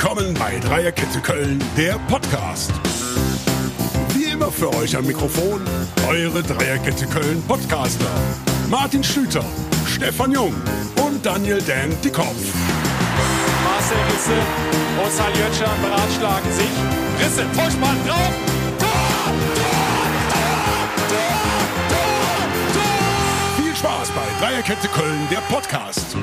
[0.00, 2.70] Willkommen bei Dreierkette Köln, der Podcast.
[4.14, 5.60] Wie immer für euch am Mikrofon
[6.08, 8.06] eure Dreierkette Köln Podcaster.
[8.70, 9.44] Martin Schlüter,
[9.88, 10.54] Stefan Jung
[11.04, 12.36] und Daniel Dan Dickhoff.
[13.64, 14.38] Marcel Risse
[15.02, 16.70] und Saljötscher beratschlagen sich.
[17.18, 18.32] Risse, Vollspann drauf.
[18.78, 18.88] Tor,
[21.08, 21.26] Tor,
[22.72, 23.64] Tor.
[23.64, 26.16] Viel Spaß bei Dreierkette Köln, der Podcast.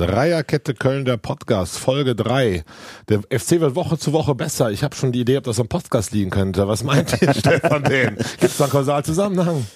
[0.00, 2.64] Dreierkette Köln, der Podcast, Folge 3.
[3.10, 4.70] Der FC wird Woche zu Woche besser.
[4.70, 6.66] Ich habe schon die Idee, ob das am Podcast liegen könnte.
[6.66, 8.16] Was meint ihr, Stefan, den?
[8.16, 9.66] Gibt es da einen Kausalzusammenhang?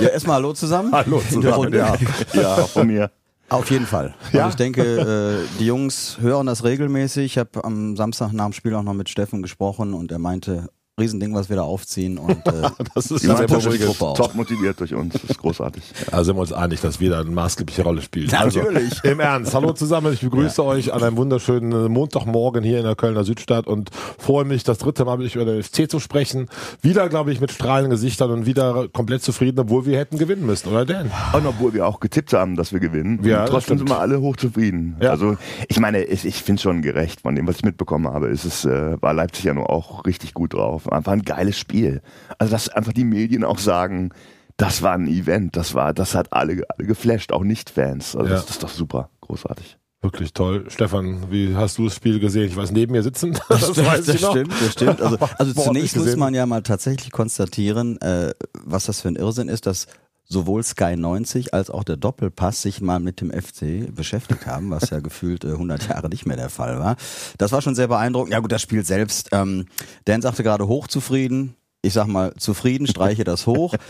[0.00, 0.90] Ja, erstmal Hallo zusammen.
[0.92, 1.94] Hallo zusammen, ja.
[2.32, 3.12] Ja, von mir.
[3.50, 4.14] Auf jeden Fall.
[4.32, 4.46] Ja?
[4.46, 7.24] Also ich denke, äh, die Jungs hören das regelmäßig.
[7.24, 10.70] Ich habe am Samstag nach dem Spiel auch noch mit Steffen gesprochen und er meinte,
[11.02, 12.52] Riesending, was wir da aufziehen und äh,
[12.94, 15.14] Das ist Die sehr top motiviert durch uns.
[15.14, 15.82] Das ist großartig.
[16.12, 18.28] Also sind wir uns einig, dass wir da eine maßgebliche Rolle spielen.
[18.30, 18.92] Natürlich.
[18.92, 19.54] Also, Im Ernst.
[19.54, 20.12] Hallo zusammen.
[20.12, 24.62] Ich begrüße euch an einem wunderschönen Montagmorgen hier in der Kölner Südstadt und freue mich,
[24.62, 26.48] das dritte Mal mit euch über den FC zu sprechen.
[26.82, 30.68] Wieder, glaube ich, mit strahlenden Gesichtern und wieder komplett zufrieden, obwohl wir hätten gewinnen müssen,
[30.68, 31.10] oder Dan?
[31.32, 34.96] Und obwohl wir auch getippt haben, dass wir gewinnen, Ja, trotzdem sind wir alle hochzufrieden.
[35.00, 35.10] Ja.
[35.10, 35.36] Also
[35.68, 38.28] ich meine, ich, ich finde schon gerecht von dem, was ich mitbekommen habe.
[38.28, 40.91] Ist es äh, war Leipzig ja nur auch richtig gut drauf.
[40.92, 42.02] Einfach ein geiles Spiel.
[42.38, 44.10] Also dass einfach die Medien auch sagen,
[44.56, 48.16] das war ein Event, das war, das hat alle, alle geflasht, auch Nicht-Fans.
[48.16, 48.34] Also Ja.
[48.36, 49.78] das, das ist doch super, großartig.
[50.02, 50.64] Wirklich toll.
[50.68, 52.46] Stefan, wie hast du das Spiel gesehen?
[52.46, 53.38] Ich weiß, neben mir sitzen.
[53.48, 54.30] das, weiß das ich noch.
[54.32, 55.00] stimmt, das stimmt.
[55.00, 58.32] Also, also Boah, zunächst muss man ja mal tatsächlich konstatieren, äh,
[58.64, 59.86] was das für ein Irrsinn ist, dass
[60.24, 64.90] sowohl Sky 90 als auch der Doppelpass sich mal mit dem FC beschäftigt haben, was
[64.90, 66.96] ja gefühlt äh, 100 Jahre nicht mehr der Fall war.
[67.38, 68.32] Das war schon sehr beeindruckend.
[68.32, 69.28] Ja gut, das Spiel selbst.
[69.32, 69.66] Ähm,
[70.04, 71.54] Dan sagte gerade hochzufrieden.
[71.84, 73.74] Ich sag mal zufrieden, streiche das hoch.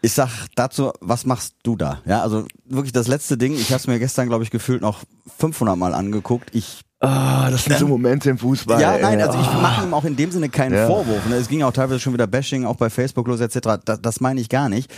[0.00, 2.00] Ich sag dazu, was machst du da?
[2.04, 3.54] Ja, also wirklich das letzte Ding.
[3.54, 5.02] Ich habe es mir gestern, glaube ich, gefühlt noch
[5.38, 6.50] 500 Mal angeguckt.
[6.52, 8.80] Ich Ah, das sind so Momente im Fußball.
[8.80, 9.60] ja, nein, also ich Ah.
[9.62, 10.86] mache ihm auch in dem Sinne keinen Ja.
[10.88, 11.26] Vorwurf.
[11.28, 11.36] Ne?
[11.36, 13.78] Es ging auch teilweise schon wieder Bashing, auch bei Facebook los etc.
[13.84, 14.90] Das, das meine ich gar nicht.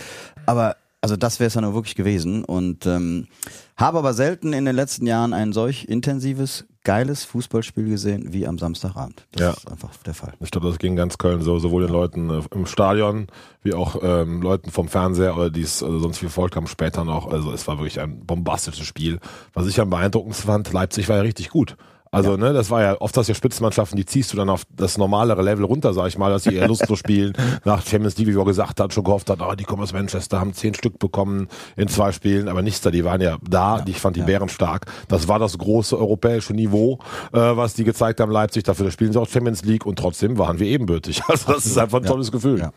[0.47, 2.43] Aber also das wäre es ja nur wirklich gewesen.
[2.43, 3.27] Und ähm,
[3.77, 8.57] habe aber selten in den letzten Jahren ein solch intensives, geiles Fußballspiel gesehen wie am
[8.57, 9.25] Samstagabend.
[9.33, 9.49] Das Ja.
[9.51, 10.33] ist einfach der Fall.
[10.39, 13.27] Ich glaube, das ging ganz Köln so, sowohl den Leuten äh, im Stadion
[13.63, 17.03] wie auch ähm, Leuten vom Fernseher oder die es also sonst wie verfolgt haben später
[17.05, 17.31] noch.
[17.31, 19.19] Also es war wirklich ein bombastisches Spiel.
[19.53, 21.75] Was ich am beeindruckendsten fand, Leipzig war ja richtig gut.
[22.13, 24.97] Also, ne, das war ja oft das ja Spitzenmannschaften, die ziehst du dann auf das
[24.97, 27.31] normalere Level runter, sag ich mal, dass sie eher lustlos spielen.
[27.63, 30.41] Nach Champions League, wie wir gesagt hat, schon gehofft hat, oh, die kommen aus Manchester,
[30.41, 33.97] haben zehn Stück bekommen in zwei Spielen, aber nichts da, die waren ja da, ich
[33.97, 34.87] fand die Bären stark.
[35.07, 36.99] Das war das große europäische Niveau,
[37.31, 40.59] äh, was die gezeigt haben, Leipzig, dafür spielen sie auch Champions League und trotzdem waren
[40.59, 41.21] wir ebenbürtig.
[41.29, 42.09] Also das ist einfach ein Ja.
[42.09, 42.59] tolles Gefühl.
[42.59, 42.71] Ja.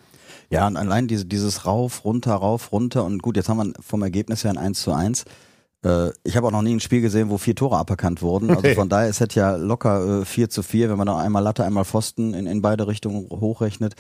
[0.51, 4.03] Ja, und allein diese, dieses rauf, runter, rauf, runter und gut, jetzt haben wir vom
[4.03, 5.25] Ergebnis her ein 1 zu 1.
[5.85, 8.51] Äh, Ich habe auch noch nie ein Spiel gesehen, wo vier Tore aberkannt wurden.
[8.51, 11.43] Also von daher, es hätte ja locker äh, 4 zu 4, wenn man noch einmal
[11.43, 13.95] Latte, einmal Pfosten in, in beide Richtungen hochrechnet.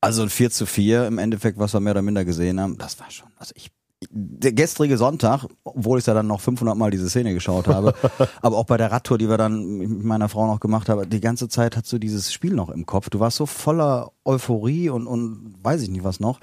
[0.00, 2.98] Also ein 4 zu 4 im Endeffekt, was wir mehr oder minder gesehen haben, das
[2.98, 3.70] war schon, also ich,
[4.10, 7.92] der gestrige Sonntag, obwohl ich ja dann noch 500 Mal diese Szene geschaut habe,
[8.40, 11.20] aber auch bei der Radtour, die wir dann mit meiner Frau noch gemacht haben, die
[11.20, 13.10] ganze Zeit hast du dieses Spiel noch im Kopf.
[13.10, 16.40] Du warst so voller Euphorie und, und weiß ich nicht was noch.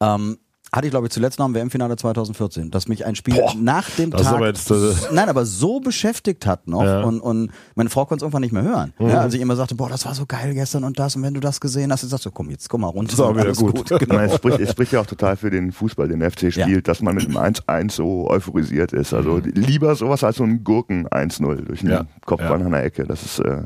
[0.00, 0.38] Ähm,
[0.76, 3.88] hatte ich, glaube ich, zuletzt noch im WM-Finale 2014, dass mich ein Spiel Boah, nach
[3.90, 4.74] dem das Tag, aber jetzt, äh,
[5.12, 7.02] nein, aber so beschäftigt hat noch Ja.
[7.02, 8.92] und, und meine Frau konnte es irgendwann nicht mehr hören.
[9.00, 11.34] Ja, also ich immer sagte, boah, das war so geil gestern und das und wenn
[11.34, 13.12] du das gesehen hast, dann sagst du, komm jetzt, komm mal runter.
[13.34, 13.90] wieder alles gut.
[13.90, 14.14] Ich Genau.
[14.14, 16.86] meine, es, spricht, es spricht ja auch total für den Fußball, den der FC spielt,
[16.86, 19.14] dass man mit dem 1-1 so euphorisiert ist.
[19.14, 22.66] Also lieber sowas als so ein Gurken 1-0 durch einen Ja, Kopfball ja.
[22.66, 23.04] an der Ecke.
[23.04, 23.62] Das ist, äh,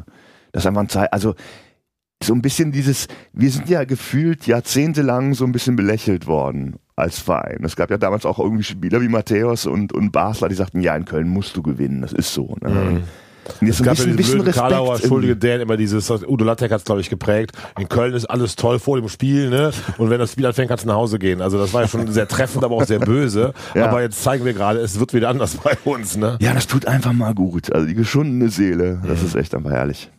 [0.53, 1.13] das ist einfach ein Zeit.
[1.13, 1.35] Also
[2.23, 7.19] so ein bisschen dieses, wir sind ja gefühlt jahrzehntelang so ein bisschen belächelt worden als
[7.19, 7.61] Verein.
[7.65, 10.95] Es gab ja damals auch irgendwie Spieler wie Matthäus und, und Basler, die sagten, ja,
[10.97, 12.57] in Köln musst du gewinnen, das ist so.
[12.61, 13.03] Ne?
[13.61, 15.09] Und jetzt Es gab ja bisschen, diese bisschen blöden Karlauer, Respekt.
[15.09, 15.49] Schuldige irgendwie.
[15.49, 17.53] Dan, immer dieses, Udo Lattek hat es, glaube ich, geprägt.
[17.79, 19.71] In Köln ist alles toll vor dem Spiel, ne?
[19.97, 21.41] Und wenn das Spiel anfängt, kannst du nach Hause gehen.
[21.41, 23.55] Also das war ja schon sehr treffend, aber auch sehr böse.
[23.75, 23.87] Ja.
[23.87, 26.37] Aber jetzt zeigen wir gerade, es wird wieder anders bei uns, ne?
[26.41, 27.73] Ja, das tut einfach mal gut.
[27.73, 30.11] Also die geschundene Seele, das ist echt einfach herrlich.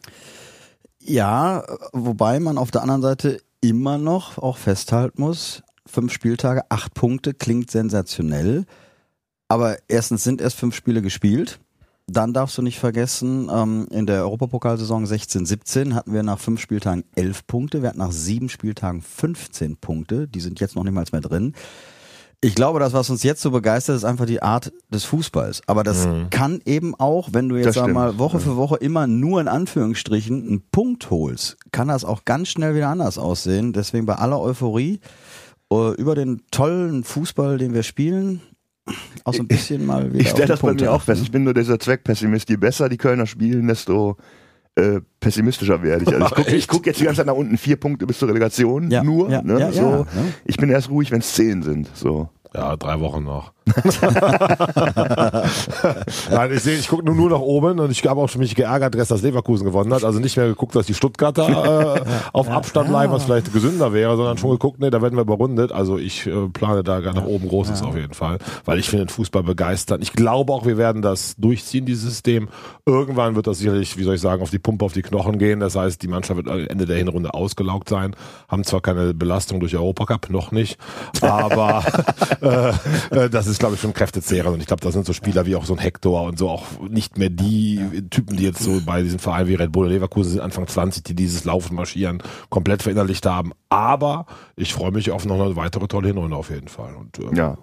[1.04, 1.64] Ja,
[1.94, 7.34] wobei man auf der anderen Seite immer noch auch festhalten muss, fünf Spieltage, acht Punkte
[7.34, 8.66] klingt sensationell.
[9.48, 11.60] Aber erstens sind erst fünf Spiele gespielt.
[12.08, 17.04] Dann darfst du nicht vergessen, ähm, in der Europapokalsaison 16-17 hatten wir nach fünf Spieltagen
[17.16, 17.82] elf Punkte.
[17.82, 20.28] Wir hatten nach sieben Spieltagen 15 Punkte.
[20.28, 21.54] Die sind jetzt noch nicht mal mehr drin.
[22.44, 25.62] Ich glaube, das, was uns jetzt so begeistert, ist einfach die Art des Fußballs.
[25.68, 27.94] Aber das kann eben auch, wenn du jetzt sag stimmt.
[27.94, 32.50] mal Woche für Woche immer nur in Anführungsstrichen einen Punkt holst, kann das auch ganz
[32.50, 33.74] schnell wieder anders aussehen.
[33.74, 35.00] Deswegen bei aller Euphorie
[35.72, 38.42] äh, über den tollen Fußball, den wir spielen,
[39.24, 40.22] auch so ein bisschen mal wieder.
[40.22, 41.22] Ich stelle das die bei Punkte mir auch fest.
[41.22, 42.50] Ich bin nur dieser Zweckpessimist.
[42.50, 44.18] Je besser die Kölner spielen, desto
[44.76, 46.14] äh, pessimistischer werde ich.
[46.14, 46.36] Also ich
[46.68, 47.58] gucke guck jetzt die ganze Zeit nach unten.
[47.58, 49.30] Vier Punkte bis zur Relegation Ja, nur.
[49.30, 49.54] ja, ne?
[49.54, 49.82] ja, ja, so.
[49.82, 50.08] ne?
[50.46, 51.90] Ich bin erst ruhig, wenn es zehn sind.
[51.94, 52.30] So.
[52.54, 53.54] Ja, drei Wochen noch.
[56.32, 58.56] Nein, ich sehe, ich gucke nur, nur nach oben und ich habe auch schon mich
[58.56, 60.04] geärgert, dass Leverkusen gewonnen hat.
[60.04, 62.02] Also nicht mehr geguckt, dass die Stuttgarter äh,
[62.34, 65.72] auf Abstand bleiben, was vielleicht gesünder wäre, sondern schon geguckt, ne, da werden wir überrundet.
[65.72, 69.06] Also ich äh, plane da gar nach oben Großes auf jeden Fall, weil ich finde
[69.06, 70.02] den Fußball begeistern.
[70.02, 72.50] Ich glaube auch, wir werden das durchziehen, dieses System.
[72.86, 75.60] Irgendwann wird das sicherlich, wie soll ich sagen, auf die Pumpe, auf die Knochen gehen.
[75.60, 78.16] Das heißt, die Mannschaft wird am Ende der Hinrunde ausgelaugt sein,
[78.48, 80.80] haben zwar keine Belastung durch Europacup, noch nicht,
[81.22, 81.84] aber
[82.42, 82.70] äh,
[83.16, 84.54] äh, das ist, glaube ich, schon kräftezehrend.
[84.54, 86.64] Und ich glaube, das sind so Spieler wie auch so ein Hector und so auch
[86.88, 90.34] nicht mehr die Typen, die jetzt so bei diesen Vereinen wie Red Bull oder Leverkusen
[90.34, 93.52] sind, Anfang 20, die dieses Laufen, Marschieren komplett verinnerlicht haben.
[93.70, 94.26] Aber
[94.56, 96.96] ich freue mich auf noch eine weitere tolle Hinrunde auf jeden Fall.
[96.96, 97.58] Und äh, Ja.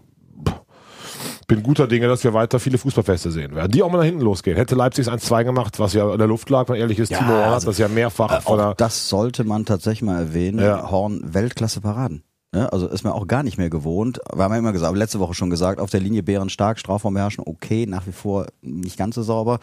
[1.47, 4.21] bin guter Dinge, dass wir weiter viele Fußballfeste sehen werden, die auch mal nach hinten
[4.21, 4.57] losgehen.
[4.57, 7.31] Hätte Leipzig 1-2 gemacht, was ja in der Luft lag, wenn ehrlich ist, Ja, Timo
[7.31, 10.59] Horn hat also, das ja mehrfach von Auch der das sollte man tatsächlich mal erwähnen.
[10.61, 10.91] Ja.
[10.91, 12.23] Horn Weltklasse Paraden.
[12.53, 12.73] Ne?
[12.73, 14.21] Also ist mir auch gar nicht mehr gewohnt.
[14.35, 17.15] Wir haben ja immer gesagt, letzte Woche schon gesagt, auf der Linie Bären stark, Strafraum
[17.15, 19.59] beherrschen, okay, nach wie vor nicht ganz so sauber.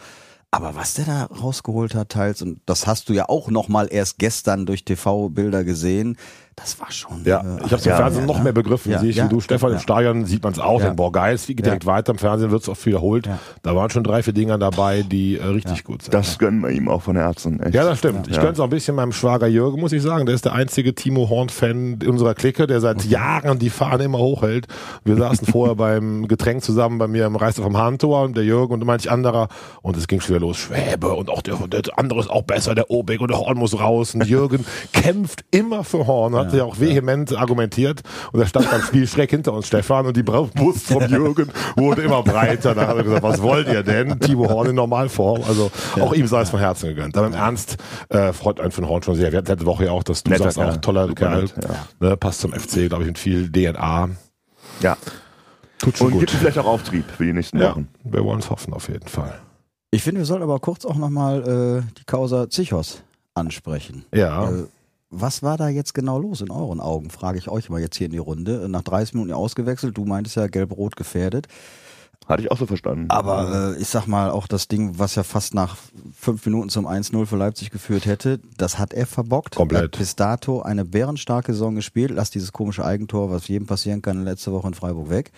[0.52, 3.88] Aber was der da rausgeholt hat, teils, und das hast du ja auch noch mal
[3.90, 6.16] erst gestern durch TV-Bilder gesehen,
[6.56, 7.22] das war schon.
[7.24, 8.44] Ja, äh, ich habe es im Fernsehen ja, noch ne?
[8.44, 9.72] mehr begriffen, Ja, sehe ich ja, wie du, Stefan.
[9.72, 9.78] Im.
[9.78, 10.88] Stadion sieht man es auch, Ja.
[10.88, 13.26] den boah, geil, es geht direkt weiter, im Fernsehen wird es oft wiederholt.
[13.26, 13.38] Ja.
[13.62, 16.14] Da waren schon drei, vier Dinger dabei, die äh, richtig gut sind.
[16.14, 17.60] Das gönnen wir ihm auch von Herzen.
[17.60, 17.74] Echt.
[17.74, 18.26] ja, das stimmt.
[18.28, 18.42] Ich Ja.
[18.42, 20.24] gönn's es auch ein bisschen meinem Schwager Jürgen, muss ich sagen.
[20.26, 24.66] Der ist der einzige Timo Horn-Fan unserer Clique, der seit Jahren die Fahne immer hochhält.
[25.04, 28.72] Wir saßen vorher beim Getränk zusammen bei mir im Reister vom Hahntor und der Jürgen
[28.72, 29.48] und manch anderer.
[29.82, 30.56] Und es ging schon wieder los.
[30.56, 33.78] Schwäbe und auch der, der andere ist auch besser, der Obeck und der Horn muss
[33.78, 34.14] raus.
[34.14, 34.64] Und Jürgen
[34.94, 38.02] kämpft immer für Horn, hat ja, auch vehement argumentiert.
[38.32, 42.02] Und er stand beim Spiel schräg hinter uns, Stefan, und die Brust vom Jürgen wurde
[42.02, 42.74] immer breiter.
[42.74, 44.18] Da hat er gesagt, was wollt ihr denn?
[44.20, 45.42] Timo Horn in Normalform.
[45.46, 45.70] Also
[46.00, 47.16] auch ihm sei es von Herzen gegönnt.
[47.16, 47.76] Aber im Ernst
[48.08, 49.30] äh, freut einen von Horn schon sehr.
[49.32, 51.44] Wir hatten letzte Woche ja auch, dass du Netter sagst, auch toller Super Kerl.
[52.00, 52.08] ja.
[52.08, 54.10] Ne, passt zum FC, glaube ich, mit viel DNA.
[54.80, 54.96] ja.
[55.78, 56.20] Tut schon Und gut.
[56.20, 57.88] gibt vielleicht auch Auftrieb für die nächsten Ja, Wochen.
[58.02, 59.34] wir wollen es hoffen, auf jeden Fall.
[59.90, 63.02] Ich finde, wir sollten aber kurz auch nochmal äh, die Causa Zichos
[63.34, 64.06] ansprechen.
[64.14, 64.48] Ja.
[64.50, 64.64] Äh,
[65.10, 68.06] was war da jetzt genau los in euren Augen, frage ich euch mal jetzt hier
[68.06, 68.68] in die Runde.
[68.68, 71.46] Nach 30 Minuten ausgewechselt, du meintest ja gelb-rot gefährdet.
[72.26, 73.06] Hatte ich auch so verstanden.
[73.08, 75.76] Aber äh, ich sag mal, auch das Ding, was ja fast nach
[76.12, 79.54] fünf Minuten zum 1-0 für Leipzig geführt hätte, das hat er verbockt.
[79.54, 79.80] Komplett.
[79.80, 82.10] Er hat bis dato eine bärenstarke Saison gespielt.
[82.10, 85.30] Lass dieses komische Eigentor, was jedem passieren kann, letzte Woche in Freiburg weg.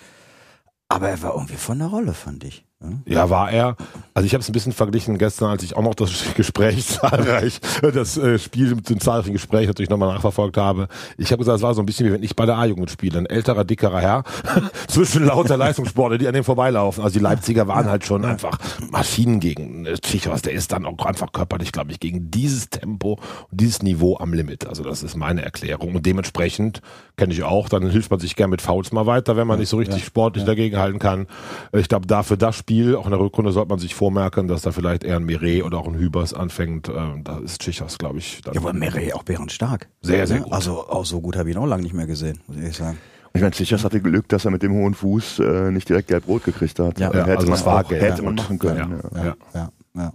[0.89, 2.65] Aber er war irgendwie von der Rolle, fand ich.
[2.81, 2.91] Ja?
[3.07, 3.77] Ja, war er.
[4.15, 7.61] Also ich habe es ein bisschen verglichen gestern, als ich auch noch das Gespräch zahlreich,
[7.83, 10.89] das äh, Spiel mit dem zahlreichen Gespräch natürlich nochmal nachverfolgt habe.
[11.17, 13.19] Ich habe gesagt, es war so ein bisschen wie wenn ich bei der A-Jugend spiele.
[13.19, 14.25] Ein älterer, dickerer Herr
[14.87, 17.03] zwischen lauter Leistungssportler, die an dem vorbeilaufen.
[17.03, 18.59] Also die Leipziger waren halt schon einfach
[18.91, 20.43] Maschinen gegen äh, Tschichos.
[20.43, 23.15] Der ist dann auch einfach körperlich, glaube ich, gegen dieses Tempo
[23.51, 24.69] und dieses Niveau am Limit.
[24.69, 25.97] Also das ist meine Erklärung.
[25.97, 26.81] Und dementsprechend
[27.17, 29.69] kenne ich auch, dann hilft man sich gern mit Fouls mal weiter, wenn man nicht
[29.69, 31.27] so richtig sportlich dagegenhalten kann.
[31.73, 34.73] Ich glaube, dafür das Spiel, auch in der Rückrunde sollte man sich vormerken, dass da
[34.73, 36.91] vielleicht eher ein Meret oder auch ein Hübers anfängt.
[36.91, 39.89] Ähm, Da ist Tschichos, glaube ich, dann Ja, aber Meret auch bärenstark.
[40.03, 40.53] Sehr, sehr Ja, gut.
[40.53, 42.77] Also auch so gut habe ich ihn auch lange nicht mehr gesehen, muss ich ehrlich
[42.77, 42.99] sagen.
[43.33, 46.45] Ich meine, Sichers hatte Glück, dass er mit dem hohen Fuß äh, nicht direkt gelb-rot
[46.45, 47.01] gekriegt hat.
[47.01, 47.11] Ja.
[47.11, 48.03] Ja, hätte also man, es war auch, gelb.
[48.03, 49.01] hätte man machen können.
[49.15, 49.19] Ja.
[49.19, 49.25] Ja.
[49.25, 49.37] Ja.
[49.55, 49.71] Ja,
[50.03, 50.13] ja.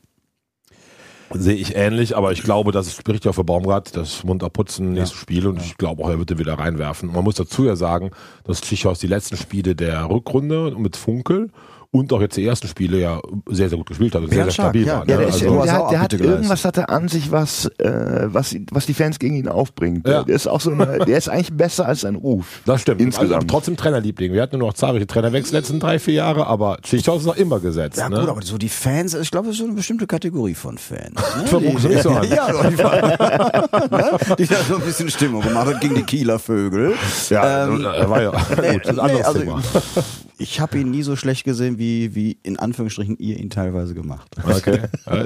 [1.35, 5.19] Sehe ich ähnlich, aber ich glaube, das spricht ja für Baumgart, das munter putzen, nächstes
[5.19, 7.11] Spiel und ich glaube auch, er wird den wieder reinwerfen.
[7.11, 8.11] Man muss dazu ja sagen,
[8.43, 11.49] dass Tschichos die letzten Spiele der Rückrunde mit Funkel
[11.93, 14.51] und auch jetzt die ersten Spiele ja sehr, sehr gut gespielt hat und sehr, sehr
[14.51, 14.99] stabil ja.
[15.01, 15.07] war.
[15.07, 15.21] Ja, ne?
[15.21, 17.67] der, ist, Also- der, hast auch hat, der hat irgendwas hat er an sich, was,
[17.77, 20.07] äh, was, was die Fans gegen ihn aufbringt.
[20.07, 20.23] Ja.
[20.23, 22.61] Der ist auch so eine, der ist eigentlich besser als sein Ruf.
[22.65, 22.99] Das stimmt.
[22.99, 23.33] Insgesamt.
[23.35, 24.33] Also, trotzdem Trainerliebling.
[24.33, 27.37] Wir hatten nur noch zahlreiche Trainerwechsel die letzten drei, vier Jahre, aber Tschichos ist noch
[27.37, 27.99] immer gesetzt.
[27.99, 28.21] Ja ne?
[28.21, 31.13] gut, aber so die Fans, ich glaube, das ist so eine bestimmte Kategorie von Fans.
[31.13, 31.45] Ne?
[31.45, 32.27] Vermuchst du nicht so an.
[32.33, 32.75] Ja, aber die,
[34.33, 34.35] ne?
[34.39, 36.95] die da so ein bisschen Stimmung gemacht hat gegen die Kieler Vögel.
[37.29, 39.61] ja, Ähm, äh, war ja nee, gut, ein nee, anderes also, Thema.
[40.39, 41.82] ich habe ihn nie so schlecht gesehen, wie,
[42.13, 44.35] wie in Anführungsstrichen ihr ihn teilweise gemacht.
[44.43, 44.81] Okay.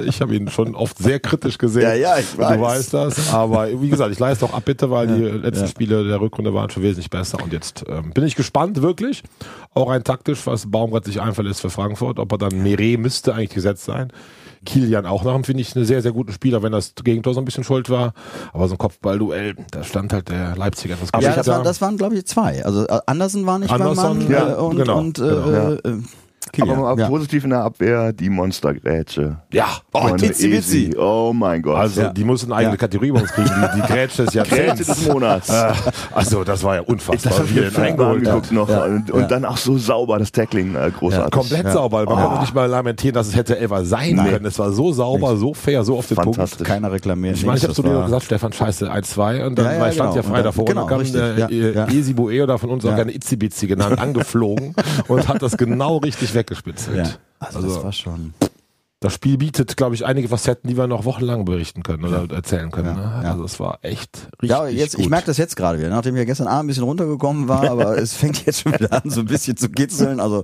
[0.06, 1.82] Ich habe ihn schon oft sehr kritisch gesehen.
[1.82, 2.56] Ja, ja, ich weiß.
[2.56, 3.32] Du weißt das.
[3.32, 6.70] Aber wie gesagt, ich leiste auch ab, bitte, weil die letzten Spiele der Rückrunde waren
[6.70, 7.42] schon wesentlich besser.
[7.42, 9.22] Und jetzt ähm, bin ich gespannt, wirklich.
[9.74, 12.18] Auch rein taktisch, was Baumgart sich einfallen lässt für Frankfurt.
[12.18, 14.12] Ob er dann Meret müsste eigentlich gesetzt sein.
[14.64, 17.44] Kilian auch nach, finde ich, einen sehr, sehr guten Spieler, wenn das Gegentor so ein
[17.44, 18.12] bisschen schuld war.
[18.52, 21.96] Aber so ein Kopfballduell, da stand halt der Leipziger etwas ja, das, war, das waren,
[21.96, 22.64] glaube ich, zwei.
[22.64, 25.72] Also äh, Andersen war nicht Anderson, beim Mann ja, äh, und, genau, und äh, genau.
[25.72, 26.02] äh, äh,
[26.62, 27.08] Kilian, Aber mal ja.
[27.08, 29.38] positiv in der Abwehr, die Monstergrätsche.
[29.52, 30.50] Ja, Oh, Esi.
[30.52, 30.96] Witzi.
[30.98, 31.76] Oh mein Gott.
[31.78, 32.12] also Ja.
[32.12, 32.76] die muss eine eigene Ja.
[32.76, 34.86] Kategorie bei uns kriegen, die, die Grätsche des Grätsche Jahrzehnts.
[34.86, 35.52] des Monats.
[36.14, 38.68] Also das war ja das unfassbar, habe wie ich mir angeguckt noch.
[38.68, 38.84] Ja.
[38.84, 39.26] Und, und Ja.
[39.28, 41.30] dann auch so sauber, das Tackling, äh, großartig.
[41.32, 42.04] Komplett sauber.
[42.04, 44.30] Man konnte nicht mal lamentieren, dass es hätte Elfer sein Nein.
[44.30, 44.44] können.
[44.46, 46.38] Es war so sauber, so fair, so auf den Punkt.
[46.64, 47.36] Keiner reklamiert.
[47.36, 50.12] Ich meine, ich habe zu das dir gesagt, Stefan, scheiße, 1-2 und dann Ja, stand
[50.12, 50.16] genau.
[50.16, 51.86] ja frei Und dann- davor genau, und dann kam äh, ja.
[51.88, 54.74] Esi Bue oder von uns auch gerne Itzibizi genannt, angeflogen
[55.08, 56.96] und hat das genau richtig weggespitzelt.
[56.96, 57.04] Ja.
[57.40, 58.34] Also, Also- das war schon.
[59.00, 62.72] Das Spiel bietet, glaube ich, einige Facetten, die wir noch wochenlang berichten können oder erzählen
[62.72, 62.96] können.
[62.96, 63.24] Ja, ne?
[63.26, 63.30] ja.
[63.30, 65.04] Also es war echt richtig Ja, jetzt, gut.
[65.04, 67.62] ich merke das jetzt gerade wieder, nachdem ich ja gestern Abend ein bisschen runtergekommen war,
[67.70, 70.18] aber es fängt jetzt schon wieder an, so ein bisschen zu kitzeln.
[70.18, 70.42] Also,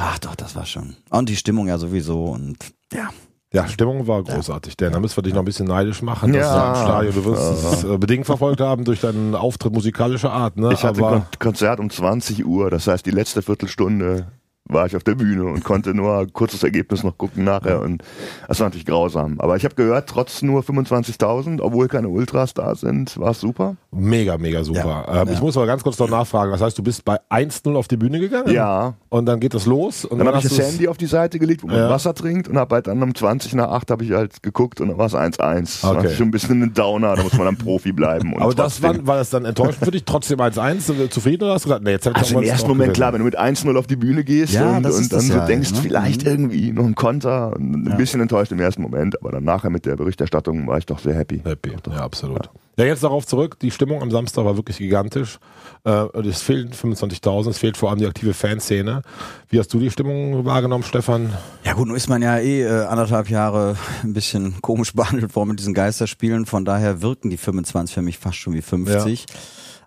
[0.00, 0.96] ach doch, das war schon.
[1.10, 2.56] Und die Stimmung ja sowieso und
[2.92, 3.10] ja.
[3.52, 6.32] Ja, Stimmung war großartig, denn da müssen wir dich noch ein bisschen neidisch machen.
[6.32, 6.72] Das Ja.
[6.72, 7.14] ist im Stadion.
[7.14, 10.56] Du wirst es äh, bedingt verfolgt haben durch deinen Auftritt musikalischer Art.
[10.56, 10.72] Ne?
[10.72, 14.26] Ich hatte Aber Kon Konzert um 20 Uhr, das heißt die letzte Viertelstunde
[14.68, 18.02] war ich auf der Bühne und konnte nur ein kurzes Ergebnis noch gucken nachher und
[18.48, 19.38] das war natürlich grausam.
[19.38, 23.76] Aber ich habe gehört, trotz nur 25.000, obwohl keine Ultras da sind, war es super.
[23.90, 25.04] mega, mega super.
[25.06, 25.22] Ja.
[25.22, 25.40] Ähm, Ich Ja.
[25.44, 26.50] muss aber ganz kurz noch nachfragen.
[26.50, 28.52] Das heißt, du bist bei 1-0 auf die Bühne gegangen?
[28.52, 28.94] Ja.
[29.10, 30.04] Und dann geht das los?
[30.04, 31.90] Und Dann habe ich das Handy auf die Seite gelegt, wo man Ja.
[31.90, 34.88] Wasser trinkt und habe halt dann um 20 nach 8 habe ich halt geguckt und
[34.88, 35.82] dann war es 1-1.
[35.82, 36.04] Das Okay.
[36.04, 38.34] war schon ein bisschen ein Downer, da muss man dann Profi bleiben.
[38.38, 40.04] Aber das war, war das dann enttäuschend für dich?
[40.04, 40.90] Trotzdem 1-1?
[41.04, 43.12] Äh, Zufrieden oder hast du gesagt, nee, jetzt hab ich Also im ersten Moment klar,
[43.12, 45.46] wenn du mit 1-0 auf die Bühne gehst Ja, und, das und das so ja,
[45.46, 45.78] denkst, ne?
[45.82, 46.28] vielleicht Mhm.
[46.30, 47.96] irgendwie noch ein Konter, und ein Ja.
[47.96, 51.14] bisschen enttäuscht im ersten Moment, aber dann nachher mit der Berichterstattung war ich doch sehr
[51.14, 51.40] happy.
[51.44, 52.48] Happy, ja, absolut.
[52.76, 53.60] Ja, jetzt darauf zurück.
[53.60, 55.38] Die Stimmung am Samstag war wirklich gigantisch.
[55.84, 59.02] Äh, und es fehlen 25.000, es fehlt vor allem die aktive Fanszene.
[59.48, 61.32] Wie hast du die Stimmung wahrgenommen, Stefan?
[61.64, 65.50] Ja gut, nun ist man ja eh äh, anderthalb Jahre ein bisschen komisch behandelt worden
[65.50, 66.46] mit diesen Geisterspielen.
[66.46, 69.26] Von daher wirken die 25 für mich fast schon wie 50.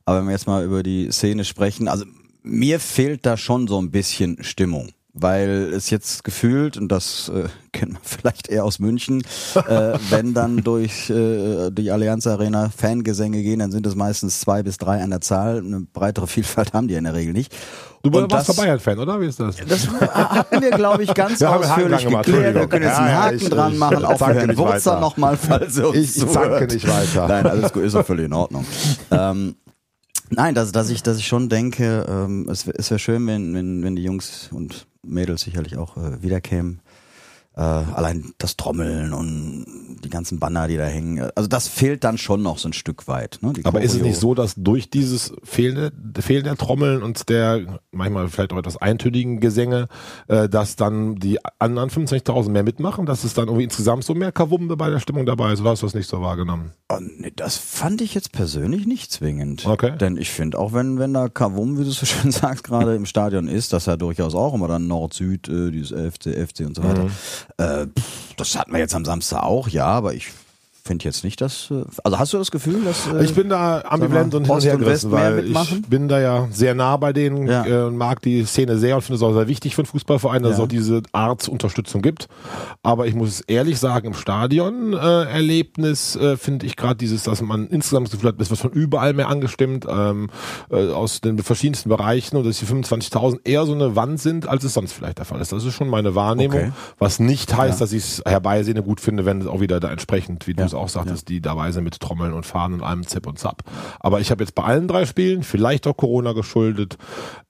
[0.05, 2.05] Aber wenn wir jetzt mal über die Szene sprechen, also
[2.47, 4.89] mir fehlt da schon so ein bisschen Stimmung.
[5.19, 9.23] Weil es jetzt gefühlt, und das äh, kennt man vielleicht eher aus München,
[9.55, 14.61] äh, wenn dann durch äh, die Allianz Arena Fangesänge gehen, dann sind es meistens zwei
[14.61, 15.57] bis drei an der Zahl.
[15.57, 17.51] Eine breitere Vielfalt haben die in der Regel nicht.
[18.03, 19.19] Du Und warst Bayern-Fan, oder?
[19.19, 19.55] Wie ist das?
[19.67, 22.53] das hatten wir, glaube ich, ganz Wir haben ausführlich geklärt.
[22.55, 25.35] Wir können jetzt einen ja, Haken ich- dran ich machen, auch zanke Herrn Wurzer nochmal,
[25.35, 27.27] falls er uns Ich- ich zanke nicht weiter.
[27.27, 28.65] Nein, alles gut, ist doch völlig in Ordnung.
[29.09, 29.55] ähm,
[30.29, 33.83] nein, dass, dass, ich, dass ich schon denke, ähm, es, es wäre schön, wenn, wenn,
[33.83, 36.81] wenn die Jungs und Mädels sicherlich auch äh, wiederkämen.
[37.57, 39.65] Äh, allein das Trommeln und
[40.03, 41.27] die ganzen Banner, die da hängen.
[41.33, 43.39] Also das fehlt dann schon noch so ein Stück weit.
[43.41, 43.53] Ne?
[43.63, 48.29] Aber ist es nicht so, dass durch dieses fehlende, Fehlen der Trommeln und der manchmal
[48.29, 49.87] vielleicht auch etwas eintönigen Gesänge,
[50.27, 54.31] äh, dass dann die anderen 25.000 mehr mitmachen, dass es dann irgendwie insgesamt so mehr
[54.31, 55.61] Kavumbe bei der Stimmung dabei ist?
[55.61, 56.73] Oder hast du das nicht so wahrgenommen?
[56.89, 59.65] Oh, nee, das fand ich jetzt persönlich nicht zwingend.
[59.65, 59.97] Okay.
[59.97, 63.07] Denn ich finde, auch wenn, wenn da Kavum, wie du so schön sagst, gerade im
[63.07, 66.83] Stadion ist, dass er durchaus auch immer dann Nord-Süd, äh, dieses FC, FC und so
[66.83, 67.05] weiter.
[67.05, 67.11] Mhm.
[67.57, 67.87] Äh,
[68.35, 70.31] das hatten wir jetzt am Samstag auch, ja, aber ich
[70.87, 71.69] finde jetzt nicht, dass.
[71.71, 73.07] Äh, also hast du das Gefühl, dass.
[73.07, 76.47] Äh, Ich bin da ambivalent und hin und her gerissen, weil ich bin da ja
[76.51, 77.65] sehr nah bei denen Ja.
[77.65, 80.53] äh, mag die Szene sehr und finde es auch sehr wichtig für einen Fußballverein, dass
[80.53, 80.63] es Ja.
[80.63, 82.27] auch diese Art Unterstützung gibt.
[82.83, 88.07] Aber ich muss ehrlich sagen, im Stadion-Erlebnis äh, finde ich gerade dieses, dass man insgesamt
[88.07, 90.29] das Gefühl hat, es wird von überall mehr angestimmt, ähm,
[90.71, 94.63] äh, aus den verschiedensten Bereichen und dass die 25.000 eher so eine Wand sind, als
[94.63, 95.51] es sonst vielleicht der Fall ist.
[95.51, 96.71] Das ist schon meine Wahrnehmung, Okay.
[96.99, 97.85] was nicht heißt, Ja.
[97.85, 100.65] dass ich es herbeisehne gut finde, wenn es auch wieder da entsprechend, wie du Ja.
[100.85, 103.63] Es auch sagtest, die dabei sind mit Trommeln und Fahnen und allem Zip und Zap.
[103.99, 106.97] Aber ich habe jetzt bei allen drei Spielen, vielleicht auch Corona geschuldet,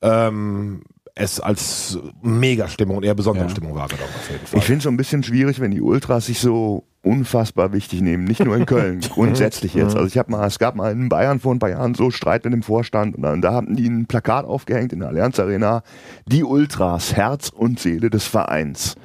[0.01, 0.84] ähm,
[1.19, 3.50] es als Megastimmung und eher besondere Ja.
[3.50, 4.59] Stimmung wahrgenommen auf jeden Fall.
[4.59, 8.25] Ich finde es so ein bisschen schwierig, wenn die Ultras sich so unfassbar wichtig nehmen,
[8.25, 9.95] nicht nur in Köln, grundsätzlich jetzt.
[9.95, 12.43] Also ich habe mal, es gab mal in Bayern vor ein paar Jahren so Streit
[12.43, 15.83] mit dem Vorstand und dann, da hatten die ein Plakat aufgehängt in der Allianz Arena,
[16.27, 18.95] die Ultras, Herz und Seele des Vereins.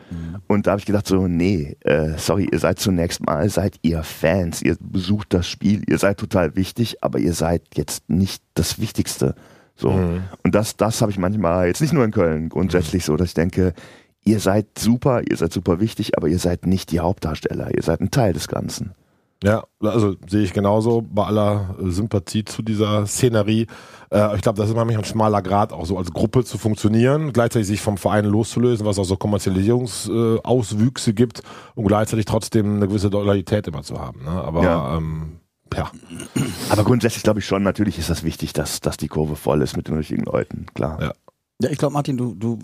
[0.48, 4.02] Und da habe ich gedacht so, nee, äh, sorry, ihr seid zunächst mal, seid ihr
[4.02, 8.78] Fans, ihr besucht das Spiel, ihr seid total wichtig, aber ihr seid jetzt nicht das
[8.78, 9.34] Wichtigste.
[9.76, 9.88] So.
[9.90, 13.34] Und das, das habe ich manchmal, jetzt nicht nur in Köln, grundsätzlich so, dass ich
[13.34, 13.74] denke,
[14.24, 18.00] ihr seid super, ihr seid super wichtig, aber ihr seid nicht die Hauptdarsteller, ihr seid
[18.00, 18.92] ein Teil des Ganzen.
[19.44, 23.66] Ja, also sehe ich genauso bei aller äh, Sympathie zu dieser Szenerie.
[24.12, 27.32] Äh, ich glaube, das ist manchmal ein schmaler Grad, auch so als Gruppe zu funktionieren,
[27.32, 31.42] gleichzeitig sich vom Verein loszulösen, was auch so Kommerzialisierungsauswüchse äh, gibt
[31.74, 34.22] und gleichzeitig trotzdem eine gewisse Loyalität immer zu haben.
[34.24, 34.30] Ne?
[34.30, 34.96] Aber Ja.
[34.96, 35.38] ähm,
[35.76, 35.90] ja,
[36.70, 39.76] Aber grundsätzlich glaube ich schon, natürlich ist das wichtig, dass, dass die Kurve voll ist
[39.76, 41.00] mit den richtigen Leuten, klar.
[41.00, 41.12] Ja.
[41.60, 42.58] Ja, ich glaube, Martin, du, du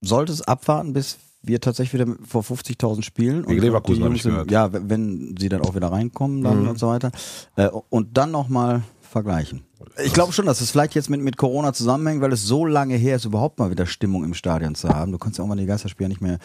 [0.00, 3.44] solltest abwarten, bis wir tatsächlich wieder vor 50.000 spielen.
[3.46, 4.50] Gegen Leverkusen die hab Jungs ich gehört.
[4.50, 6.68] Ja, wenn- wenn sie dann auch wieder reinkommen dann Mhm.
[6.70, 7.12] und so weiter.
[7.56, 9.62] Äh, und dann nochmal vergleichen.
[10.04, 12.96] Ich glaube schon, dass es vielleicht jetzt mit, mit Corona zusammenhängt, weil es so lange
[12.96, 15.12] her ist, überhaupt mal wieder Stimmung im Stadion zu haben.
[15.12, 16.38] Du kannst ja auch mal die Geisterspiele nicht mehr,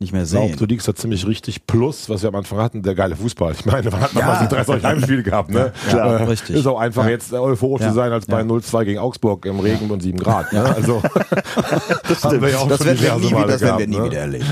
[0.00, 0.54] nicht mehr sehen.
[0.56, 1.66] du liegst da ziemlich richtig.
[1.66, 3.50] Plus, was wir am Anfang hatten, der geile Fußball.
[3.58, 4.26] Ich meine, man hat Ja.
[4.26, 5.72] mal die drei solche Heimspiele gehabt, ne?
[5.88, 6.54] Klar, Äh, richtig.
[6.54, 7.10] Ist auch einfach Ja.
[7.10, 7.88] jetzt euphorisch Ja.
[7.88, 8.44] zu sein als bei Ja.
[8.44, 10.52] 0-2 gegen Augsburg im Regen und 7 Grad.
[10.52, 10.62] Ne?
[10.62, 11.02] Also,
[12.08, 14.04] das haben wir ja auch das werden wir nie, das werden wir gehabt, nie ne?
[14.04, 14.46] wieder erleben.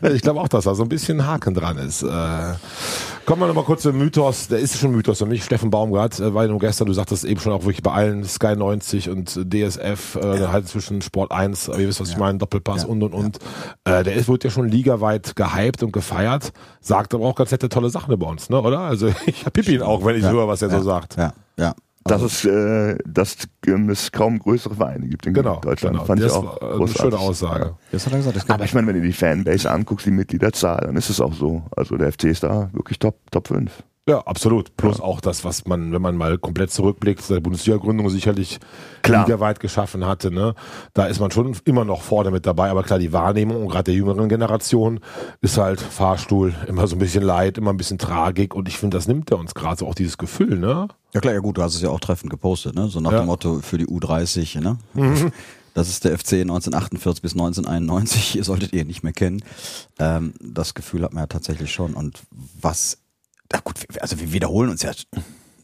[0.00, 2.04] Ja, Ich glaube auch, dass da so ein bisschen Haken dran ist.
[2.04, 2.06] Äh,
[3.26, 4.48] kommen wir nochmal kurz zum Mythos.
[4.48, 5.44] Der ist schon Mythos für mich.
[5.44, 8.56] Steffen Baumgart, äh, weil nur gestern, du sagtest eben schon auch wirklich bei allen Sky
[8.56, 12.82] 90 und DSF, äh, halt zwischen Sport 1, aber ihr wisst, was ich meine, Doppelpass
[12.82, 12.88] Ja.
[12.88, 13.38] und und und.
[13.84, 17.68] Äh, der ist, wird ja schon ligaweit gehypt und gefeiert, sagt aber auch ganz nette
[17.68, 18.80] tolle Sachen über uns, ne, oder?
[18.80, 20.30] Also ich hab Pipi ihn auch, wenn ich Ja.
[20.30, 20.78] höre, was er ja.
[20.78, 21.16] so sagt.
[21.16, 21.74] Ja, ja.
[22.04, 23.36] Dass es, äh, dass
[23.88, 25.96] es kaum größere Vereine gibt in Genau, Deutschland.
[25.96, 26.06] genau.
[26.06, 27.02] Fand das ich auch war eine großartig.
[27.02, 27.74] schöne Aussage.
[27.92, 28.36] Das hat er gesagt.
[28.36, 31.34] Das Aber ich meine, wenn du die Fanbase anguckst, die Mitgliederzahl, dann ist es auch
[31.34, 31.62] so.
[31.76, 33.82] Also der FC ist da wirklich Top, Top 5.
[34.10, 34.76] Ja, absolut.
[34.76, 38.58] Plus auch das, was man, wenn man mal komplett zurückblickt, der Bundesliga-Gründung sicherlich
[39.02, 39.24] Klar.
[39.24, 40.54] ligaweit geschaffen hatte, ne?
[40.94, 43.94] Da ist man schon immer noch vorne mit dabei, aber klar, die Wahrnehmung, gerade der
[43.94, 44.98] jüngeren Generation,
[45.42, 48.96] ist halt Fahrstuhl, immer so ein bisschen Leid, immer ein bisschen Tragik und ich finde,
[48.96, 50.88] das nimmt er uns gerade so auch dieses Gefühl, ne?
[51.14, 52.88] Ja klar, ja gut, du hast es ja auch treffend gepostet, ne?
[52.88, 53.18] So nach Ja.
[53.20, 54.76] dem Motto für die U30, ne?
[55.74, 59.42] Das ist der FC 1948 bis 1991, ihr solltet ihr nicht mehr kennen.
[60.00, 61.94] Ähm, das Gefühl hat man ja tatsächlich schon.
[61.94, 62.22] Und
[62.60, 62.98] was,
[63.52, 64.92] na gut, also wir wiederholen uns ja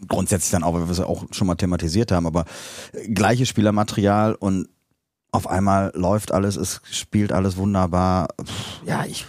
[0.08, 2.44] grundsätzlich dann auch, weil wir es auch schon mal thematisiert haben, aber
[3.12, 4.68] gleiches Spielermaterial und
[5.32, 8.28] auf einmal läuft alles, es spielt alles wunderbar.
[8.42, 9.26] Pff, Ja, ich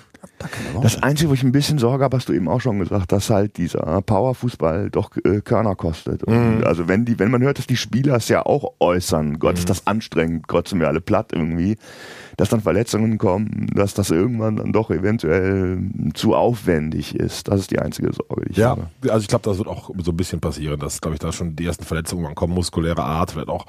[0.82, 3.30] Das Einzige, wo ich ein bisschen Sorge habe, hast du eben auch schon gesagt, dass
[3.30, 6.24] halt dieser Powerfußball doch äh, Körner kostet.
[6.24, 9.58] Und Also wenn die, wenn man hört, dass die Spieler es ja auch äußern, Gott
[9.58, 11.78] ist das anstrengend, Gott sind wir alle platt irgendwie,
[12.38, 15.80] dass dann Verletzungen kommen, dass das irgendwann dann doch eventuell
[16.14, 17.48] zu aufwendig ist.
[17.48, 18.88] Das ist die einzige Sorge, die ich Ja, habe.
[19.10, 21.56] also ich glaube, das wird auch so ein bisschen passieren, dass, glaube ich, da schon
[21.56, 23.66] die ersten Verletzungen kommen, muskuläre Art, vielleicht auch,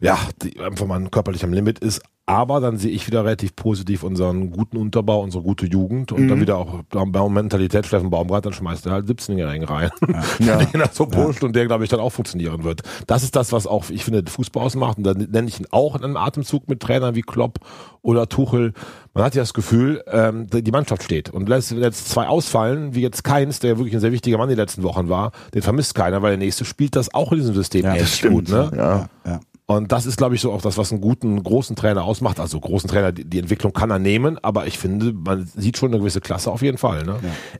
[0.00, 2.00] ja, die einfach mal körperlich am Limit ist.
[2.24, 6.40] Aber dann sehe ich wieder relativ positiv unseren guten Unterbau, unsere gute Jugend und dann
[6.40, 9.90] wieder auch bei Mentalität Steffen Baumgart, dann schmeißt er halt 17-Jährigen rein,
[10.38, 10.56] Ja.
[10.64, 12.82] den er so pusht und der, glaube ich, dann auch funktionieren wird.
[13.06, 15.96] Das ist das, was auch, ich finde, Fußball ausmacht und da nenne ich ihn auch
[15.96, 17.60] in einem Atemzug mit Trainern wie Klopp
[18.02, 18.72] oder Tuchel.
[19.14, 23.00] Man hat ja das Gefühl, ähm, die Mannschaft steht und lässt jetzt zwei ausfallen, wie
[23.00, 26.22] jetzt Keins, der wirklich ein sehr wichtiger Mann die letzten Wochen war, den vermisst keiner,
[26.22, 28.48] weil der nächste spielt das auch in diesem System Ja, das echt stimmt, gut.
[28.48, 28.70] Ne?
[28.76, 29.08] ja.
[29.26, 29.40] ja.
[29.70, 32.40] Und das ist, glaube ich, so auch das, was einen guten, großen Trainer ausmacht.
[32.40, 35.90] Also großen Trainer, die, die Entwicklung kann er nehmen, aber ich finde, man sieht schon
[35.90, 37.04] eine gewisse Klasse auf jeden Fall.
[37.04, 37.16] Ne?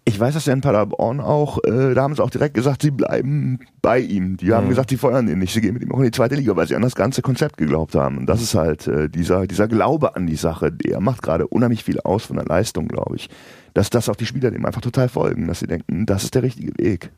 [0.06, 2.92] Ich weiß, dass ja in Paderborn auch, äh, da haben sie auch direkt gesagt, sie
[2.92, 4.38] bleiben bei ihm.
[4.38, 6.34] Die haben gesagt, sie feuern ihn nicht, sie gehen mit ihm auch in die zweite
[6.34, 8.16] Liga, weil sie an das ganze Konzept geglaubt haben.
[8.16, 11.84] Und das ist halt äh, dieser, dieser Glaube an die Sache, der macht gerade unheimlich
[11.84, 13.28] viel aus von der Leistung, glaube ich.
[13.74, 16.42] Dass das auch die Spieler dem einfach total folgen, dass sie denken, das ist der
[16.42, 17.10] richtige Weg.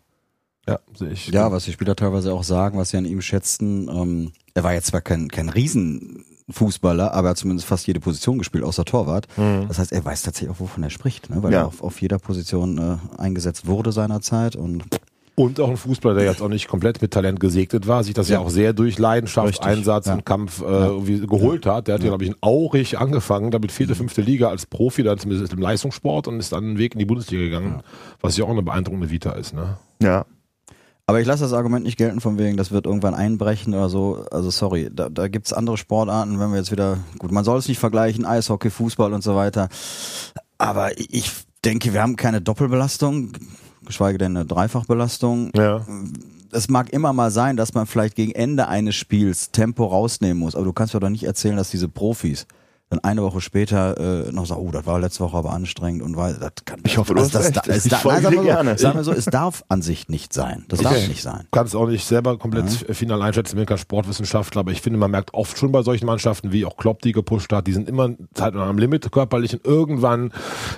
[0.69, 1.29] Ja, sehe ich.
[1.29, 4.73] Ja, was die Spieler teilweise auch sagen, was sie an ihm schätzten, ähm, er war
[4.75, 9.27] jetzt zwar kein, kein Riesenfußballer, aber er hat zumindest fast jede Position gespielt, außer Torwart.
[9.69, 11.43] Das heißt, er weiß tatsächlich auch, wovon er spricht, ne?
[11.43, 11.61] weil Ja.
[11.61, 14.85] er auf, auf jeder Position äh, eingesetzt wurde seinerzeit und
[15.37, 18.29] Und auch ein Fußballer, der jetzt auch nicht komplett mit Talent gesegnet war, sich das
[18.29, 18.41] ja, Ja.
[18.45, 19.67] auch sehr durch Leidenschaft, Richtig.
[19.67, 20.15] Einsatz Ja.
[20.15, 21.87] und Kampf äh, irgendwie geholt hat.
[21.89, 23.75] Der hat ja, glaube ich, in Aurich angefangen, damit Mhm.
[23.75, 26.99] vierte, fünfte Liga als Profi, dann zumindest im Leistungssport und ist dann einen Weg in
[26.99, 27.83] die Bundesliga gegangen,
[28.21, 29.55] was ja auch eine beeindruckende Vita ist.
[29.55, 29.79] Ne?
[30.03, 30.27] Ja.
[31.11, 34.25] Aber ich lasse das Argument nicht gelten von wegen, das wird irgendwann einbrechen oder so.
[34.31, 37.67] Also sorry, da, da gibt's andere Sportarten, wenn wir jetzt wieder, gut, man soll es
[37.67, 39.69] nicht vergleichen, Eishockey, Fußball und so weiter.
[40.57, 41.33] Aber ich
[41.65, 43.33] denke, wir haben keine Doppelbelastung,
[43.85, 45.51] geschweige denn eine Dreifachbelastung.
[45.57, 45.85] Ja.
[46.53, 50.55] Es mag immer mal sein, dass man vielleicht gegen Ende eines Spiels Tempo rausnehmen muss,
[50.55, 52.47] aber du kannst mir doch nicht erzählen, dass diese Profis
[52.91, 56.17] dann eine Woche später äh, noch sagen, oh, das war letzte Woche aber anstrengend und
[56.17, 58.35] weil das kann Ich hoffe, du hast das, das, das, Ich da, folge nein, sagen
[58.35, 58.79] dir wir so, gerne.
[58.79, 60.65] Sagen wir so, es darf an sich nicht sein.
[60.69, 61.07] Das darf Okay.
[61.09, 61.47] nicht sein.
[61.53, 65.11] kann es auch nicht selber komplett final einschätzen, bin kein Sportwissenschaftler, aber ich finde, man
[65.13, 68.11] merkt oft schon bei solchen Mannschaften, wie auch Klopp die gepusht hat, die sind immer
[68.35, 70.33] Zeit am Limit körperlich und irgendwann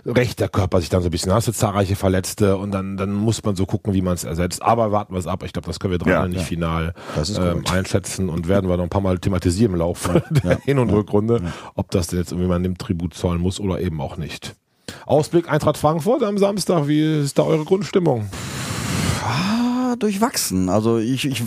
[0.05, 1.33] rächt der Körper sich dann so ein bisschen.
[1.33, 4.63] Hast du zahlreiche Verletzte und dann, dann muss man so gucken, wie man es ersetzt.
[4.63, 5.43] Aber warten wir es ab.
[5.45, 6.45] Ich glaube, das können wir drei Ja, nicht ja.
[6.45, 10.59] final Das ähm, einschätzen und werden wir noch ein paar Mal thematisieren im Laufe der
[10.59, 11.41] Hin- und Rückrunde,
[11.75, 14.55] ob das denn jetzt irgendwie man nimmt Tribut zollen muss oder eben auch nicht.
[15.07, 18.29] Ausblick Eintracht Frankfurt am Samstag, wie ist da eure Grundstimmung?
[19.25, 20.69] Ah, durchwachsen.
[20.69, 21.43] Also ich, ich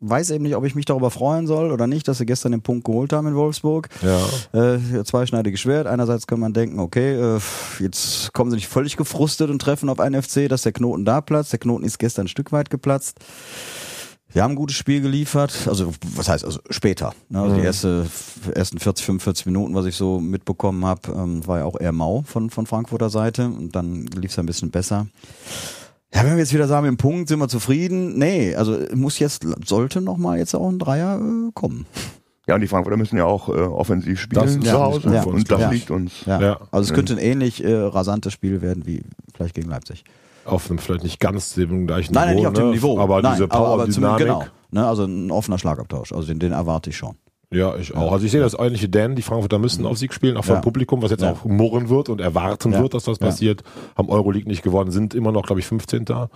[0.00, 2.62] weiß eben nicht, ob ich mich darüber freuen soll oder nicht, dass sie gestern den
[2.62, 3.88] Punkt geholt haben in Wolfsburg.
[4.02, 4.74] Ja.
[4.74, 5.86] Äh, zweischneidiges Schwert.
[5.86, 7.40] Einerseits kann man denken, okay, äh,
[7.80, 11.20] jetzt kommen sie nicht völlig gefrustet und treffen auf einen FC, dass der Knoten da
[11.20, 11.52] platzt.
[11.52, 13.18] Der Knoten ist gestern ein Stück weit geplatzt.
[14.34, 17.14] Wir haben ein gutes Spiel geliefert, also was heißt, also später.
[17.28, 17.40] Ne?
[17.40, 18.06] Also die erste,
[18.52, 22.24] ersten 40, 45 Minuten, was ich so mitbekommen habe, ähm, war ja auch eher mau
[22.26, 25.06] von, von Frankfurter Seite und dann lief es ein bisschen besser.
[26.12, 28.18] Ja, wenn wir jetzt wieder sagen, im Punkt sind wir zufrieden.
[28.18, 31.86] Nee, also muss jetzt, sollte noch mal jetzt auch ein Dreier äh, kommen.
[32.48, 35.14] Ja, und die Frankfurter müssen ja auch äh, offensiv spielen Das ist zu ja, Hause.
[35.14, 35.70] ja, und das ja.
[35.70, 36.24] liegt uns.
[36.26, 36.40] Ja.
[36.40, 36.60] Ja.
[36.72, 40.02] Also es könnte ein ähnlich äh, rasantes Spiel werden wie vielleicht gegen Leipzig.
[40.44, 42.40] Auf einem vielleicht nicht ganz dem gleichen Nein, nein, Niveau.
[42.40, 42.74] nicht auf dem ne?
[42.74, 42.98] Niveau.
[42.98, 44.26] Aber nein, diese aber, aber zumindest, Power-Dynamik.
[44.42, 44.52] genau.
[44.70, 46.12] Ne, also ein offener Schlagabtausch.
[46.12, 47.16] Also den, den erwarte ich schon.
[47.54, 48.12] Ja, ich auch.
[48.12, 50.60] Also ich sehe das ähnliche Dan, die Frankfurter müssen auf Sieg spielen, auch vom Ja.
[50.60, 51.32] Publikum, was jetzt Ja.
[51.32, 52.82] auch murren wird und erwarten Ja.
[52.82, 53.26] wird, dass das Ja.
[53.26, 53.62] passiert.
[53.96, 56.28] Haben Euroleague nicht gewonnen, sind immer noch, glaube ich, 15.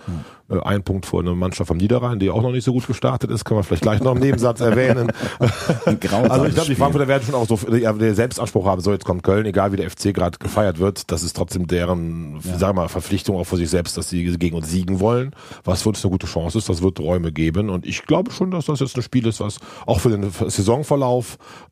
[0.49, 3.29] Äh, ein Punkt vor einer Mannschaft vom Niederrhein, die auch noch nicht so gut gestartet
[3.31, 5.11] ist, können wir vielleicht gleich noch im Nebensatz erwähnen.
[5.39, 9.23] also ich glaube, die Frankfurter werden schon auch so den Selbstanspruch haben, so jetzt kommt
[9.23, 12.87] Köln, egal wie der FC gerade gefeiert wird, das ist trotzdem deren, sagen wir mal,
[12.87, 15.31] Verpflichtung auch für sich selbst, dass sie gegen uns siegen wollen,
[15.63, 18.51] was für uns eine gute Chance ist, das wird Räume geben und ich glaube schon,
[18.51, 21.08] dass das jetzt ein Spiel ist, was auch für den Saisonverlauf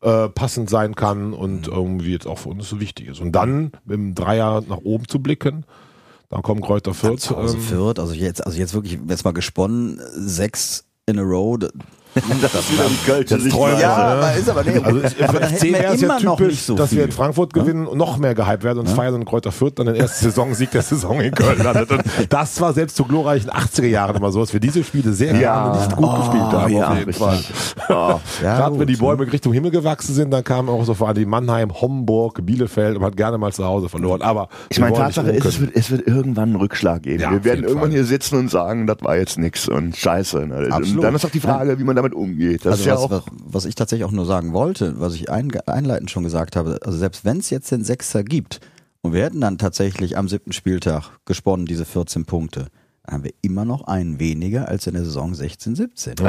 [0.00, 3.20] äh, passend sein kann und irgendwie jetzt auch für uns so wichtig ist.
[3.20, 5.64] Und dann mit dem Dreier nach oben zu blicken,
[6.28, 7.30] dann kommen Kräuter Fürth.
[7.30, 11.58] Ähm, Fürth, also jetzt, also jetzt wirklich, jetzt mal gesponnen, sechs in a row.
[12.42, 15.40] Das, Das ist wieder ein Kölsche Das ja, aber ist aber nee, Also für aber
[15.42, 17.04] FC wir wäre es ja typisch, nicht so dass wir viel.
[17.06, 19.96] in Frankfurt gewinnen und noch mehr gehypt werden und feiern und Kräuter Fürth dann den
[19.96, 21.90] ersten Saisonsieg der Saison in Köln landet.
[21.90, 25.32] Und das war selbst zu glorreichen 80er Jahren immer so, dass wir diese Spiele sehr
[25.34, 26.72] gerne nicht gut gespielt haben.
[26.72, 27.12] ja, auf jeden.
[27.12, 27.38] Fall.
[27.88, 28.20] Ja.
[28.42, 28.98] Ja, Gerade wenn die ne?
[28.98, 32.96] Bäume Richtung Himmel gewachsen sind, dann kamen auch so vor allem die Mannheim, Homburg, Bielefeld
[32.96, 34.22] und hat gerne mal zu Hause verloren.
[34.22, 37.22] Aber Ich wir meine, nicht Tatsache ist, es wird, es wird irgendwann einen Rückschlag geben.
[37.22, 37.98] Ja, wir werden irgendwann Fall.
[37.98, 40.46] hier sitzen und sagen, das war jetzt nix und scheiße.
[40.46, 40.68] Ne?
[40.74, 42.64] Und dann ist auch die Frage, wie man damit umgeht.
[42.64, 45.14] Das Also ist ja was, auch was, was ich tatsächlich auch nur sagen wollte, was
[45.14, 48.60] ich ein, einleitend schon gesagt habe, also selbst wenn es jetzt den Sechser gibt
[49.02, 52.66] und wir hätten dann tatsächlich am siebten Spieltag gesponnen, diese 14 Punkte,
[53.10, 56.24] haben wir immer noch einen weniger als in der Saison 16, 17, wo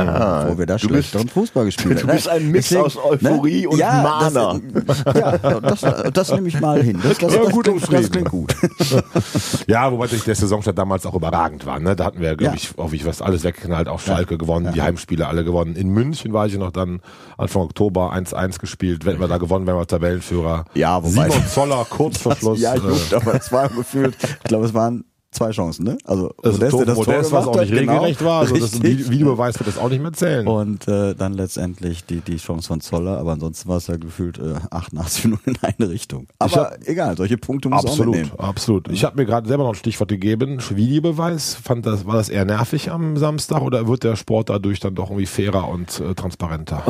[0.58, 2.16] wir da du schlechteren bist- Fußball gespielt du haben.
[2.16, 4.60] bist ein Mix Deswegen, aus Euphorie und ja, Mana.
[4.86, 5.82] Das, ja, das,
[6.14, 7.00] das nehme ich mal hin.
[7.04, 8.12] Das, das, Ja, das, gut klingt, das umschrieben.
[8.12, 8.56] klingt gut.
[9.68, 11.80] Ja, wobei natürlich der Saisonstart damals auch überragend war.
[11.80, 11.96] Ne?
[11.96, 12.62] Da hatten wir, glaube Ja.
[12.62, 15.76] ich, wie ich was alles weggeknallt, auch Schalke gewonnen, die Heimspiele alle gewonnen.
[15.76, 17.02] In München war ich noch dann
[17.38, 19.06] Anfang Oktober 1-1 gespielt.
[19.06, 20.66] Wenn wir da gewonnen, wären wir Tabellenführer.
[20.74, 22.60] Ja, wobei- Simon Zoller kurz vor Schluss.
[22.62, 25.98] ja, äh, gut, aber es war gefühlt, ich glaube, es waren zwei Chancen, ne?
[26.06, 27.94] Also, also Modest, Tor, der das Tor Modest, was gemacht auch nicht hat, genau.
[27.94, 28.40] regelrecht war.
[28.42, 28.84] Also das Richtig.
[29.08, 30.48] Vi- Videobeweis wird das auch nicht mehr zählen.
[30.48, 34.40] Und äh, dann letztendlich die, die Chance von Zoller, aber ansonsten war es ja gefühlt
[34.40, 36.28] äh, 88 Minuten in eine Richtung.
[36.40, 38.40] Aber hab- egal, solche Punkte muss man auch Absolut, mitnehmen.
[38.40, 38.88] absolut.
[38.92, 40.58] Ich habe mir gerade selber noch ein Stichwort gegeben.
[40.68, 41.54] Videobeweis.
[41.56, 45.10] Fand das, war das eher nervig am Samstag oder wird der Sport dadurch dann doch
[45.12, 46.84] irgendwie fairer und äh, transparenter?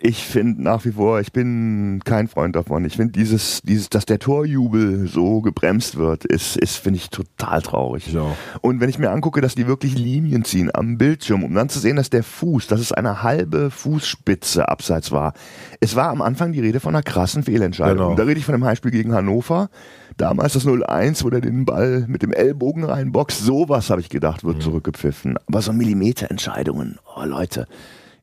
[0.00, 2.84] Ich finde nach wie vor, ich bin kein Freund davon.
[2.84, 7.21] Ich finde dieses, dieses, dass der Torjubel so gebremst wird, ist, ist finde ich total
[7.36, 8.08] traurig.
[8.08, 8.34] Ich auch.
[8.60, 11.78] Und wenn ich mir angucke, dass die wirklich Linien ziehen am Bildschirm, um dann zu
[11.78, 15.32] sehen, dass der Fuß, dass es eine halbe Fußspitze abseits war.
[15.80, 17.96] Es war am Anfang die Rede von einer krassen Fehlentscheidung.
[18.08, 18.14] Genau.
[18.14, 19.68] Da rede ich von dem Heimspiel gegen Hannover.
[20.16, 23.40] Damals das 0-1, wo der den Ball mit dem Ellbogen reinboxt.
[23.40, 24.48] Sowas habe ich gedacht, Mhm.
[24.48, 25.36] wird zurückgepfiffen.
[25.46, 27.66] Aber so Millimeterentscheidungen, oh Leute.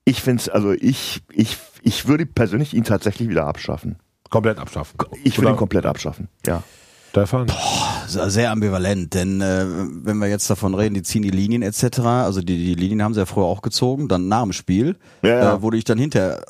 [0.05, 3.97] Ich finde es, also ich, ich, ich würde persönlich ihn tatsächlich wieder abschaffen.
[4.29, 4.97] Komplett abschaffen.
[5.23, 6.29] Ich Oder- ihn komplett abschaffen.
[6.45, 6.63] Ja.
[7.09, 7.47] Stefan?
[8.07, 12.41] Sehr ambivalent, denn äh, wenn wir jetzt davon reden, die ziehen die Linien etc., also
[12.41, 15.53] die, die Linien haben sie ja früher auch gezogen, dann nach dem Spiel, Ja, ja.
[15.55, 16.43] Äh, wurde ich dann hinterher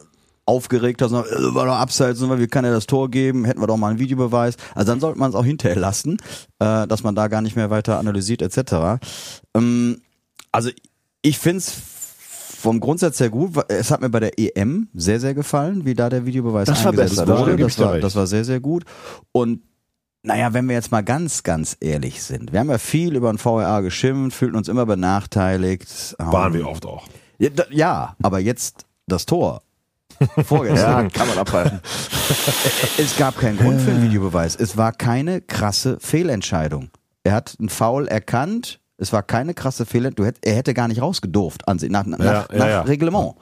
[0.45, 3.77] aufgeregt, dass äh, war doch abseits, wie kann er das Tor geben, hätten wir doch
[3.77, 4.55] mal einen Videobeweis.
[4.75, 6.17] Also dann sollte man es auch hinterher lassen,
[6.59, 9.01] äh, dass man da gar nicht mehr weiter analysiert etc.
[9.53, 10.01] Ähm,
[10.51, 10.69] also
[11.21, 11.73] ich find's
[12.59, 13.51] vom Grundsatz her gut.
[13.69, 17.27] Es hat mir bei der EM sehr, sehr gefallen, wie da der Videobeweis Das eingesetzt
[17.27, 17.55] wurde.
[17.55, 18.83] Das war, das war sehr, sehr gut.
[19.31, 19.61] Und
[20.23, 22.51] naja, wenn wir jetzt mal ganz, ganz ehrlich sind.
[22.51, 26.15] Wir haben ja viel über den VRA geschimpft, fühlten uns immer benachteiligt.
[26.19, 27.07] Waren Ähm, wir oft auch.
[27.37, 29.61] Ja, da- ja, aber jetzt das Tor.
[30.45, 31.09] Vorgestern.
[31.13, 31.79] kann man abhalten.
[32.97, 34.55] Es gab keinen Grund für einen Videobeweis.
[34.55, 36.89] Es war keine krasse Fehlentscheidung.
[37.23, 38.79] Er hat einen Foul erkannt.
[38.97, 40.33] Es war keine krasse Fehlentscheidung.
[40.41, 42.81] Er hätte gar nicht rausgedurft an, nach, nach, Ja, ja, nach ja.
[42.81, 43.35] Reglement.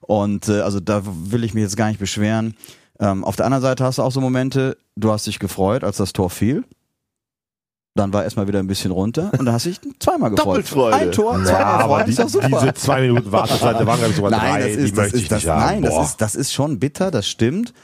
[0.00, 2.54] Und äh, also da will ich mich jetzt gar nicht beschweren.
[3.00, 5.96] Ähm, auf der anderen Seite hast du auch so Momente, du hast dich gefreut, als
[5.96, 6.64] das Tor fiel.
[7.94, 10.46] Dann war erstmal wieder ein bisschen runter und dann hast du dich zweimal gefreut.
[10.46, 10.96] Doppelfreude.
[10.96, 12.48] Ein Tor, Ja, zweimal aber Freude, die, ist doch super.
[12.48, 14.96] diese zwei Minuten Wartezeit, da waren glaube ich sogar Nein, drei, das die ist, das
[14.96, 15.60] möchte ich ist, das, nicht haben.
[15.60, 17.74] nein, das ist, das ist schon bitter, das stimmt.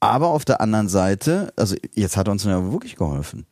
[0.00, 3.46] Aber auf der anderen Seite, also jetzt hat er uns ja wirklich geholfen.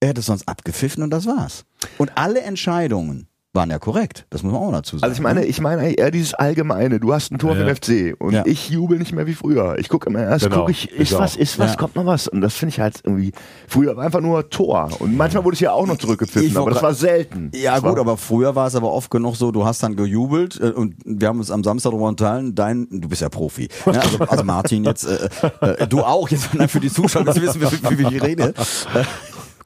[0.00, 1.64] Er hätte es sonst abgepfiffen und das war's.
[1.96, 4.26] Und alle Entscheidungen waren ja korrekt.
[4.30, 5.10] Das muss man auch dazu sagen.
[5.10, 7.00] Also ich meine, ich meine eher dieses Allgemeine.
[7.00, 7.56] Du hast ein Tor Ja.
[7.56, 7.74] für den
[8.12, 8.42] FC und Ja.
[8.46, 9.76] ich jubel nicht mehr wie früher.
[9.78, 11.38] Ich gucke immer erst, Genau, gucke ich, ich ist was, auch.
[11.40, 11.76] ist was, Ja.
[11.76, 12.28] kommt noch was.
[12.28, 13.32] Und das finde ich halt irgendwie,
[13.66, 14.88] früher war einfach nur Tor.
[15.00, 17.50] Und manchmal wurde es ja auch noch zurückgepfiffen, Ich aber das war selten.
[17.54, 20.60] Ja das gut, aber früher war es aber oft genug so, du hast dann gejubelt
[20.60, 24.00] äh, und wir haben uns am Samstag darüber unterhalten, dein, du bist ja Profi, ne?
[24.00, 25.28] also, also Martin jetzt, äh,
[25.60, 28.54] äh, du auch, jetzt für die Zuschauer, dass sie wissen, wie, wie, wie ich rede.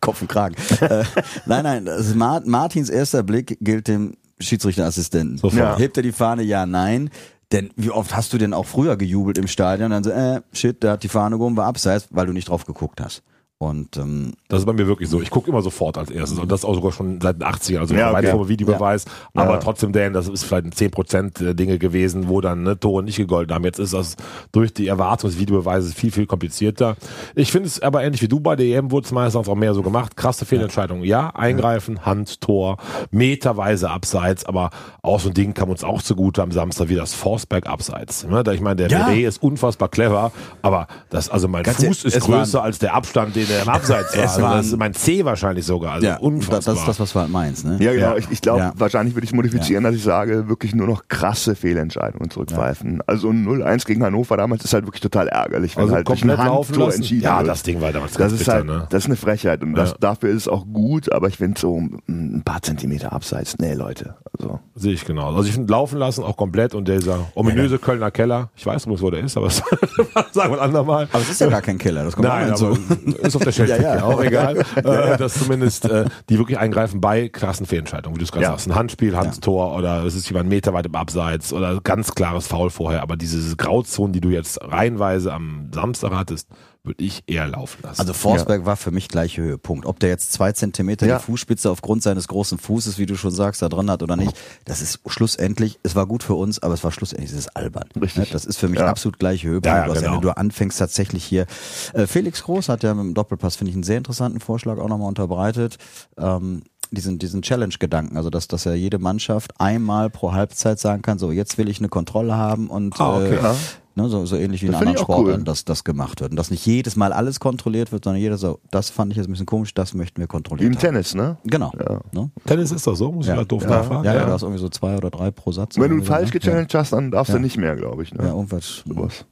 [0.04, 0.54] Kopf und Kragen.
[0.80, 1.04] äh,
[1.46, 5.38] nein, nein, also Mar Martins erster Blick gilt dem Schiedsrichterassistenten.
[5.38, 5.58] Sofort.
[5.58, 5.76] Ja.
[5.76, 6.42] Hebt er die Fahne?
[6.42, 7.10] Ja, nein.
[7.52, 9.90] Denn wie oft hast du denn auch früher gejubelt im Stadion?
[9.90, 12.64] Dann so, äh, shit, der hat die Fahne gehoben, war abseits, weil du nicht drauf
[12.64, 13.22] geguckt hast.
[13.64, 15.20] Und ähm, Das ist bei mir wirklich so.
[15.20, 16.38] Ich gucke immer sofort als erstes.
[16.38, 18.32] Und das auch sogar schon seit den 80ern, also Ja, weit okay.
[18.36, 19.04] vom Videobeweis.
[19.34, 19.56] Aber Ja.
[19.58, 23.16] trotzdem, Dan, das ist vielleicht ein 10% der Dinge gewesen, wo dann ne, Tore nicht
[23.16, 23.64] gegolten haben.
[23.64, 24.16] Jetzt ist das
[24.52, 26.96] durch die Erwartung des Videobeweises viel, viel komplizierter.
[27.34, 29.74] Ich finde es aber ähnlich wie du bei der EM wurde es meistens auch mehr
[29.74, 30.16] so gemacht.
[30.16, 31.02] Krasse Fehlentscheidung.
[31.04, 32.76] Ja, eingreifen, Hand, Tor,
[33.10, 34.70] meterweise abseits, aber
[35.02, 38.26] auch so ein Ding kam uns auch zugute am Samstag wie das Forceback abseits.
[38.26, 38.42] Ne?
[38.44, 39.08] Da Ich meine, der Ja.
[39.14, 43.46] Ist unfassbar clever, aber das, also mein Ganz Fuß ist größer als der Abstand, den
[43.50, 44.24] er im Abseits war.
[44.24, 45.92] Es Also waren- das ist mein C wahrscheinlich sogar.
[45.94, 46.60] Also ja, das, unfassbar.
[46.74, 47.64] das ist das, was du halt meinst.
[47.64, 47.76] Ne?
[47.80, 48.06] Ja, genau.
[48.12, 48.16] Ja.
[48.16, 48.72] Ich, ich glaube, Ja.
[48.76, 53.00] wahrscheinlich würde ich modifizieren, dass ich sage, wirklich nur noch krasse Fehlentscheidungen zurückgreifen.
[53.06, 56.38] Also ein 0-1 gegen Hannover damals ist halt wirklich total ärgerlich, wenn also halt komplett
[56.38, 56.96] laufen lassen.
[56.98, 57.48] entschieden Ja, wird.
[57.48, 58.86] das Ding war damals Das ganz ist bitter, halt, ne?
[58.90, 59.96] das ist eine Frechheit und das, Ja.
[60.00, 64.14] dafür ist es auch gut, aber ich finde so ein paar Zentimeter abseits, nee Leute,
[64.38, 65.28] also Sehe ich genau.
[65.34, 69.02] Also ich finde laufen lassen auch komplett und dieser ominöse Kölner Keller, ich weiß übrigens,
[69.02, 69.56] wo der ist, aber das
[70.32, 71.08] sagen wir ein andermal.
[71.12, 73.16] Aber es ist ja gar kein Killer, das kommt Nein, auch aber hinzu.
[73.34, 74.04] ist auf der Schildstrecke, Ja, ja.
[74.04, 74.58] auch egal.
[74.76, 78.50] äh, dass zumindest äh, die wirklich eingreifen bei krassen Fehlentscheidungen, wie du es gerade Ja.
[78.50, 78.66] sagst.
[78.68, 82.70] Ein Handspiel, Handtor oder es ist jemand Meter weit im Abseits oder ganz klares Foul
[82.70, 83.02] vorher.
[83.02, 86.48] Aber diese Grauzonen, die du jetzt reihenweise am Samstag hattest,
[86.84, 87.98] würde ich eher laufen lassen.
[88.00, 89.86] Also Forsberg war für mich gleiche Höhepunkt.
[89.86, 91.16] Ob der jetzt zwei Zentimeter Ja.
[91.18, 94.36] die Fußspitze aufgrund seines großen Fußes, wie du schon sagst, da drin hat oder nicht,
[94.66, 97.88] das ist schlussendlich, es war gut für uns, aber es war schlussendlich, es ist albern.
[98.00, 98.16] Richtig.
[98.24, 98.26] Ne?
[98.32, 98.86] Das ist für mich Ja.
[98.86, 99.66] absolut gleiche Höhepunkt.
[99.66, 100.12] Ja, ja, genau.
[100.14, 101.46] Wenn du anfängst tatsächlich hier,
[101.94, 104.88] äh, Felix Groß hat ja mit dem Doppelpass, finde ich, einen sehr interessanten Vorschlag auch
[104.88, 105.78] nochmal unterbreitet.
[106.18, 111.18] Ähm, diesen, diesen Challenge-Gedanken, also dass, dass ja jede Mannschaft einmal pro Halbzeit sagen kann,
[111.18, 113.36] so jetzt will ich eine Kontrolle haben und Ah, okay.
[113.36, 113.56] äh, Ja.
[113.96, 115.24] Ne, so, so ähnlich wie in Das find anderen ich auch cool.
[115.26, 116.32] Sportarten, dass das gemacht wird.
[116.32, 119.28] Und dass nicht jedes Mal alles kontrolliert wird, sondern jeder so, das fand ich jetzt
[119.28, 120.72] ein bisschen komisch, das möchten wir wie kontrollieren.
[120.72, 121.36] im Tennis, ne?
[121.44, 121.70] Genau.
[121.78, 122.00] Ja.
[122.12, 122.30] Ne?
[122.44, 123.34] Tennis ist doch so, muss ich Ja.
[123.36, 124.04] gerade doof Ja, nachfragen.
[124.04, 125.78] ja, ja, du hast irgendwie so zwei oder drei pro Satz.
[125.78, 126.40] Wenn du falsch ne?
[126.40, 127.36] gechallenged hast, dann darfst Ja.
[127.36, 128.10] du nicht mehr, glaube ich.
[128.10, 128.28] Ja, ja Ne?
[128.30, 128.82] irgendwas.
[128.84, 129.26] Sowas.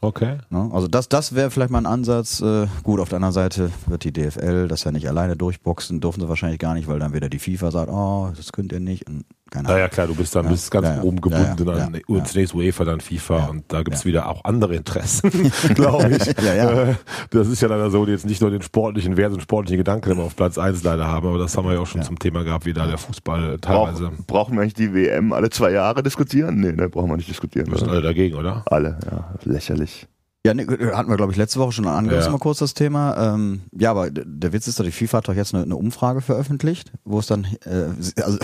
[0.00, 0.38] Okay.
[0.50, 0.68] Ne?
[0.72, 2.40] Also das, das wäre vielleicht mal ein Ansatz.
[2.42, 6.20] Äh, gut, auf der anderen Seite wird die DFL das ja nicht alleine durchboxen, dürfen
[6.20, 9.08] sie wahrscheinlich gar nicht, weil dann wieder die FIFA sagt, oh, das könnt ihr nicht.
[9.08, 9.80] Und keine Ja, Ahnung.
[9.82, 10.50] ja, klar, du bist dann Ja.
[10.50, 11.84] bist ganz Ja, oben gebunden Ja, ja.
[11.84, 13.44] an Ja, zunächst UEFA, dann FIFA Ja.
[13.46, 14.06] und da gibt's Ja.
[14.06, 15.30] wieder auch andere Interessen,
[15.74, 16.26] glaube ich.
[16.44, 16.82] Ja, ja.
[16.90, 16.94] Äh,
[17.30, 20.10] Das ist ja dann so, die jetzt nicht nur den sportlichen Wert und sportlichen Gedanken
[20.12, 22.06] immer auf Platz eins leider haben, aber das haben wir ja auch schon Ja.
[22.06, 24.10] zum Thema gehabt, wie da der Fußball Brauch, teilweise.
[24.26, 26.60] brauchen wir eigentlich die WM alle zwei Jahre diskutieren?
[26.60, 27.70] Nee, ne, brauchen wir nicht diskutieren.
[27.70, 28.62] Wir sind alle dagegen, oder?
[28.66, 30.06] Alle, ja, lächerlich.
[30.46, 32.32] Ja, ne, hatten wir, glaube ich, letzte Woche schon angerissen, Ja.
[32.32, 33.34] mal kurz das Thema.
[33.34, 36.20] Ähm, ja, aber der Witz ist doch, die FIFA hat doch jetzt eine, eine Umfrage
[36.20, 38.38] veröffentlicht, wo es dann, äh, also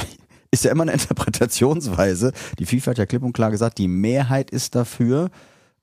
[0.51, 2.33] ist ja immer eine Interpretationsweise.
[2.59, 5.31] Die FIFA hat ja klipp und klar gesagt, die Mehrheit ist dafür,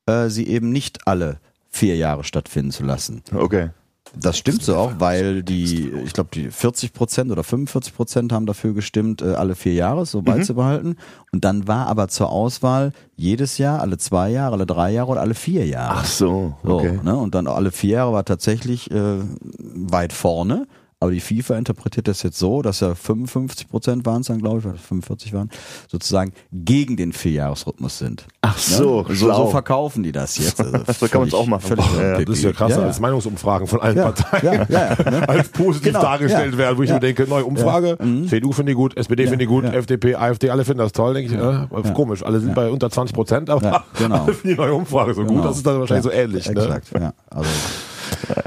[0.06, 3.22] äh, sie eben nicht alle vier Jahre stattfinden zu lassen.
[3.34, 3.70] Okay.
[4.16, 8.46] Das stimmt so auch, weil die, ich glaube, die 40 Prozent oder 45 Prozent haben
[8.46, 10.96] dafür gestimmt, äh, alle vier Jahre so beizubehalten.
[11.32, 15.22] Und dann war aber zur Auswahl jedes Jahr, alle zwei Jahre, alle drei Jahre oder
[15.22, 16.00] alle vier Jahre.
[16.00, 17.00] Ach so, So, okay.
[17.04, 17.16] ne?
[17.18, 19.20] Und dann alle vier Jahre war tatsächlich äh,
[19.60, 20.68] weit vorne.
[21.00, 24.58] Aber die FIFA interpretiert das jetzt so, dass ja 55 Prozent waren es dann, glaube
[24.60, 25.52] ich, oder 45 waren,
[25.88, 28.26] sozusagen gegen den Vierjahresrhythmus sind.
[28.42, 29.46] Ach so, so, schlau.
[29.46, 30.60] so verkaufen die das jetzt.
[30.60, 31.62] Also So kann man's völlig- auch machen.
[31.68, 32.26] Völlig Ja, ja.
[32.26, 35.30] Das ist ja krasser als Meinungsumfragen von allen Ja, Parteien ja, ja, ne?
[35.30, 36.58] als positiv Genau, dargestellt ja.
[36.58, 36.96] werden, wo ich Ja.
[36.96, 37.96] mir denke, neue Umfrage,
[38.28, 39.74] CDU finde ich gut, SPD Ja, finde ich gut, ja.
[39.74, 41.66] FDP, AfD, alle finden das toll, denke ich, Ja.
[41.66, 41.92] äh, Ja.
[41.92, 42.56] komisch, alle sind Ja.
[42.56, 44.24] bei unter 20 Prozent, aber Ja, genau.
[44.24, 45.44] alle finden die neue Umfrage so gut, Genau.
[45.44, 46.50] das ist dann wahrscheinlich Ja, so ähnlich.
[46.50, 46.60] Ne?
[46.60, 47.14] Exakt, ja.
[47.30, 47.50] Also,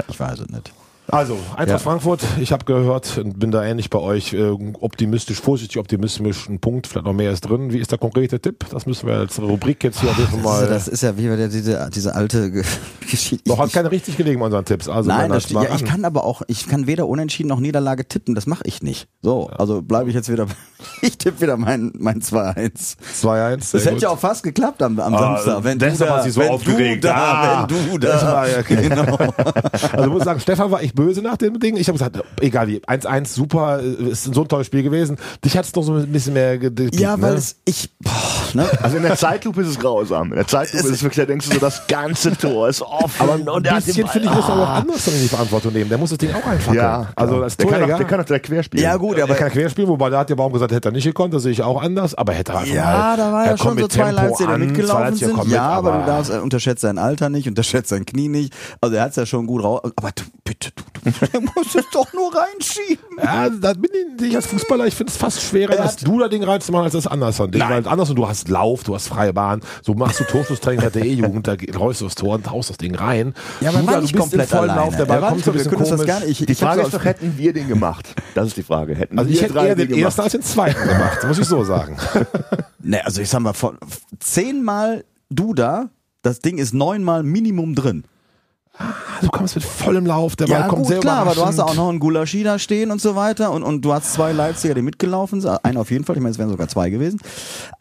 [0.09, 0.73] ich weiß es nicht.
[1.11, 1.77] Also, Eintracht Ja.
[1.79, 6.59] Frankfurt, ich habe gehört und bin da ähnlich bei euch, äh, optimistisch, vorsichtig optimistisch, ein
[6.59, 7.73] Punkt, vielleicht noch mehr ist drin.
[7.73, 8.65] Wie ist der konkrete Tipp?
[8.71, 11.17] Das müssen wir als Rubrik jetzt hier auf jeden Fall Das, ist, das ist ja
[11.17, 12.63] wie bei der, diese, diese alte Ge-
[13.11, 13.43] Geschichte.
[13.49, 14.87] Doch, hat Ich- keine richtig gelegen bei unseren Tipps.
[14.87, 18.33] Also, Nein, das, ja, ich kann aber auch, ich kann weder Unentschieden noch Niederlage tippen,
[18.35, 19.07] das mache ich nicht.
[19.21, 20.45] So, also bleibe ich jetzt wieder,
[21.01, 22.95] ich tippe wieder mein, mein 2-1.
[23.21, 23.57] 2-1.
[23.73, 24.01] Das hätte gut.
[24.01, 25.63] ja auch fast geklappt am, am Ah, Samstag.
[25.65, 27.03] Wenn deshalb du da, hat sie so wenn aufgeregt.
[27.03, 28.21] du da, Ah, wenn du da.
[28.21, 29.17] war ja- genau.
[29.91, 31.77] Also ich muss sagen, Stefan war echt böse nach dem Ding.
[31.77, 35.17] Ich habe gesagt, egal wie, 1-1, super, ist so ein tolles Spiel gewesen.
[35.43, 37.37] Dich hat's doch so ein bisschen mehr gepiekt, Ja, weil ne?
[37.37, 38.11] es, ich, boah,
[38.53, 38.69] ne?
[38.81, 40.29] Also in der Zeitlupe ist es grausam.
[40.29, 43.11] In der Zeitlupe ist es wirklich, da denkst du so, das ganze Tor ist offen.
[43.19, 45.27] Aber und ein er hat bisschen, finde ich, muss er aber auch anders in die
[45.27, 45.89] Verantwortung nehmen.
[45.89, 46.75] Der muss das Ding auch einfachen.
[46.75, 48.83] Ja, also als der, kann Torjäger, auch, der kann auch der quer spielen.
[48.83, 50.91] Ja gut, er aber kann quer spielen, wobei da hat der Baum gesagt, hätte er
[50.91, 53.45] nicht gekonnt, das sehe ich auch anders, aber hätte er einfach Ja, mal, da war
[53.45, 55.33] ja schon so mit zwei zwei mitgelaufen der sind.
[55.37, 58.53] kommt ja, mit, aber, du darfst, äh, unterschätzt sein Alter nicht, unterschätzt sein Knie nicht.
[58.81, 59.81] Also er hat's ja schon gut raus.
[59.95, 63.17] Aber du, bitte, du, du, du musst es doch nur reinschieben.
[63.17, 66.19] Ja, da bin ich nicht als Fußballer, ich finde es fast schwerer, Er dass du
[66.19, 67.51] da Ding reinzumachen, als das Anderson.
[67.53, 71.05] Weil Anderson, du hast Lauf, du hast freie Bahn, so machst du Torschusstraining hat der
[71.05, 73.33] E-Jugend, da geht- läufst du aufs Tor und haust das Ding Ding rein.
[73.61, 74.81] Ja, aber er Duda, war nicht du bist komplett vollen alleine.
[74.81, 76.07] Lauf, der Er Ball kommt so ein bisschen können das komisch.
[76.07, 78.15] gar nicht- ich- Die Frage ist doch, hätten wir den gemacht?
[78.35, 78.95] Das ist die Frage.
[78.95, 80.03] Hätten Also wir ich hätte eher den gemacht?
[80.03, 81.97] ersten als den zweiten gemacht, muss ich so sagen.
[82.83, 83.77] Ne, also ich sag mal, von
[84.19, 85.89] zehnmal Duda,
[86.23, 88.03] das Ding ist neunmal Minimum drin.
[89.21, 91.55] Du kommst mit vollem Lauf, der Ball Ja, kommt gut, sehr klar, aber du hast
[91.55, 91.77] überraschend.
[91.79, 94.73] auch noch einen Gulaschi da stehen und so weiter und, und du hast zwei Leipziger,
[94.73, 95.63] die mitgelaufen sind.
[95.63, 97.19] Einer auf jeden Fall, ich meine, es wären sogar zwei gewesen.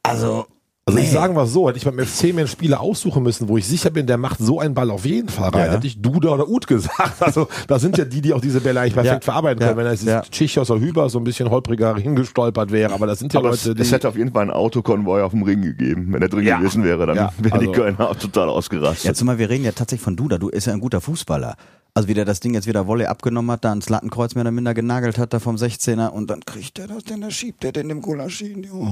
[0.02, 0.46] Also,
[0.90, 1.12] Also ich nee.
[1.12, 3.90] sagen wir so, hätte ich beim FC mir einen Spieler aussuchen müssen, wo ich sicher
[3.90, 5.72] bin, der macht so einen Ball auf jeden Fall rein, Ja.
[5.74, 7.20] hätte ich Duda oder Ut gesagt.
[7.20, 9.32] Also da sind ja die, die auch diese Bälle eigentlich perfekt Ja.
[9.32, 9.68] verarbeiten Ja.
[9.68, 9.78] können.
[9.78, 10.22] Wenn er jetzt Ja.
[10.22, 13.64] Tschichos oder Hüber so ein bisschen holpriger hingestolpert wäre, aber das sind ja Aber es,
[13.64, 13.82] Leute, die...
[13.82, 16.08] es hätte auf jeden Fall einen Autokonvoi auf dem Ring gegeben.
[16.12, 16.58] Wenn er drin Ja.
[16.58, 19.04] gewesen wäre, dann Ja, wären die also- Kölner auch total ausgerastet.
[19.04, 20.38] Ja, zumal wir reden ja tatsächlich von Duda.
[20.38, 21.56] Du ist ja ein guter Fußballer.
[21.92, 24.52] Also wie der das Ding jetzt wieder Volley abgenommen hat, da ans Lattenkreuz mehr oder
[24.52, 27.72] minder genagelt hat, da vom 16er und dann kriegt er das, denn da schiebt er
[27.72, 28.68] den dem Gulaschi.
[28.72, 28.86] Oh,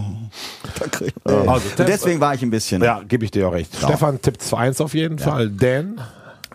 [0.80, 1.48] da kriegt er.
[1.48, 2.82] Also, deswegen war ich ein bisschen.
[2.82, 3.74] ja, gebe ich dir auch recht.
[3.76, 5.50] Stefan tippt 2-1 auf jeden Fall.
[5.50, 6.00] Dan,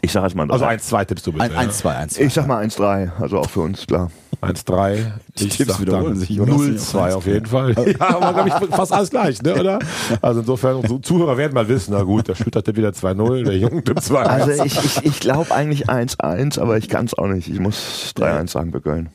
[0.02, 0.76] ich sag jetzt mal also drei.
[0.76, 1.44] 1-2 tippst du bitte.
[1.46, 4.12] Ein, 1, 2, 1, Ich sag mal 1-3, also auch für uns, klar.
[4.42, 4.98] 1-3.
[5.38, 6.52] Die Ich Tipps wiederholen sich, oder?
[6.52, 7.74] 0-2 auf jeden Fall.
[8.00, 9.80] Ja, aber glaube ich fast alles gleich, ne, oder?
[10.22, 13.58] Also insofern, unsere Zuhörer werden mal wissen, na gut, der Schütter tippt wieder 2-0, der
[13.58, 14.24] Junge tippt 2-1.
[14.26, 17.48] Also ich, ich, ich glaube eigentlich 1-1, aber ich kann es auch nicht.
[17.48, 19.10] Ich muss 3-1 sagen für Köln.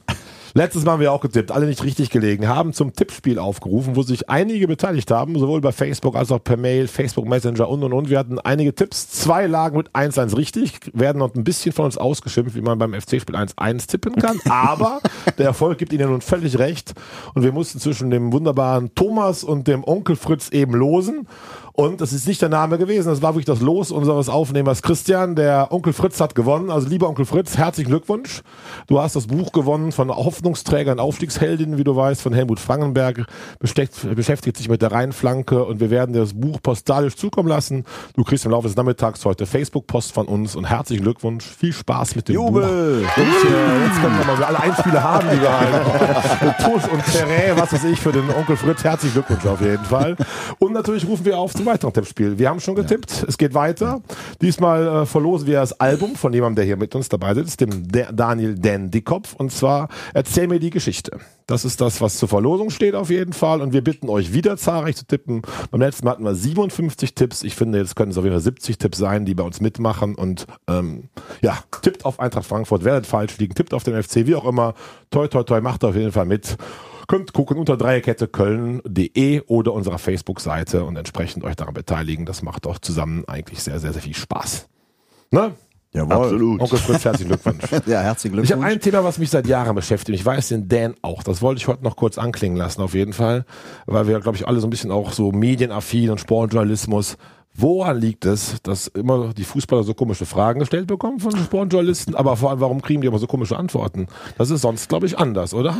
[0.58, 4.02] Letztes Mal haben wir auch getippt, alle nicht richtig gelegen, haben zum Tippspiel aufgerufen, wo
[4.02, 7.92] sich einige beteiligt haben, sowohl bei Facebook als auch per Mail, Facebook Messenger und und
[7.92, 8.10] und.
[8.10, 11.96] Wir hatten einige Tipps, zwei lagen mit 1-1 richtig, werden noch ein bisschen von uns
[11.96, 15.00] ausgeschimpft, wie man beim FC-Spiel 1-1 tippen kann, aber
[15.38, 16.92] der Erfolg gibt ihnen nun völlig recht
[17.34, 21.28] und wir mussten zwischen dem wunderbaren Thomas und dem Onkel Fritz eben losen
[21.78, 25.36] und das ist nicht der Name gewesen, das war wirklich das Los unseres Aufnehmers Christian.
[25.36, 26.70] Der Onkel Fritz hat gewonnen.
[26.70, 28.42] Also lieber Onkel Fritz, herzlichen Glückwunsch.
[28.88, 33.26] Du hast das Buch gewonnen von Hoffnungsträgern, Aufstiegsheldinnen, wie du weißt, von Helmut Frangenberg.
[33.60, 37.84] Besteckt, beschäftigt sich mit der Rheinflanke und wir werden dir das Buch postalisch zukommen lassen.
[38.16, 41.44] Du kriegst im Laufe des Nachmittags heute Facebook-Post von uns und herzlichen Glückwunsch.
[41.44, 43.04] Viel Spaß mit dem Jubel!
[43.04, 43.16] Buch.
[43.22, 46.42] Und äh, jetzt können wir mal alle Einspiele haben, die wir halt.
[46.42, 48.82] Mit Tusch und Terrain, was weiß ich, für den Onkel Fritz.
[48.82, 50.16] Herzlichen Glückwunsch auf jeden Fall.
[50.58, 52.38] Und natürlich rufen wir auf zum weiteren Tippspiel.
[52.38, 54.02] Wir haben schon getippt, es geht weiter.
[54.42, 57.86] Diesmal äh, verlosen wir das Album von jemandem, der hier mit uns dabei sitzt, dem
[57.86, 59.34] Da- Daniel Dan Dickkopf.
[59.34, 61.18] Und zwar Erzähl mir die Geschichte.
[61.46, 63.60] Das ist das, was zur Verlosung steht auf jeden Fall.
[63.62, 65.42] Und wir bitten euch wieder zahlreich zu tippen.
[65.70, 67.42] Beim letzten Mal hatten wir 57 Tipps.
[67.42, 70.14] Ich finde, jetzt können es auf jeden Fall 70 Tipps sein, die bei uns mitmachen.
[70.14, 71.04] Und ähm,
[71.40, 74.74] ja, tippt auf Eintracht Frankfurt, werdet falsch liegen, tippt auf den FC, wie auch immer.
[75.10, 76.56] Toi, toi, toi, macht auf jeden Fall mit.
[77.08, 82.26] Könnt gucken unter dreierkette köln.de oder unserer Facebook-Seite und entsprechend euch daran beteiligen.
[82.26, 84.68] Das macht auch zusammen eigentlich sehr, sehr, sehr viel Spaß.
[85.30, 85.52] Ne?
[85.94, 86.12] Jawohl.
[86.12, 86.60] Absolut.
[86.60, 87.64] Onkel Fritz, herzlichen Glückwunsch.
[87.86, 88.74] Ja, herzlichen Ich habe Glückwunsch.
[88.74, 90.18] ein Thema, was mich seit Jahren beschäftigt.
[90.18, 91.22] Ich weiß den Dan auch.
[91.22, 93.46] Das wollte ich heute noch kurz anklingen lassen, auf jeden Fall.
[93.86, 97.16] Weil wir, glaube ich, alle so ein bisschen auch so medienaffin und Sportjournalismus.
[97.54, 102.14] Woran liegt es, dass immer die Fußballer so komische Fragen gestellt bekommen von Sportjournalisten?
[102.14, 104.08] Aber vor allem, warum kriegen die immer so komische Antworten?
[104.36, 105.74] Das ist sonst, glaube ich, anders, oder?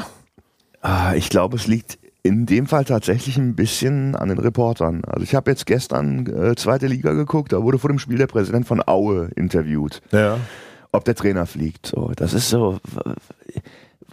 [0.81, 5.03] Ah, ich glaube, es liegt in dem Fall tatsächlich ein bisschen an den Reportern.
[5.07, 8.27] Also ich habe jetzt gestern äh, zweite Liga geguckt, da wurde vor dem Spiel der
[8.27, 10.39] Präsident von Aue interviewt, Ja.
[10.93, 11.87] ob der Trainer fliegt.
[11.87, 12.79] So, das ist so.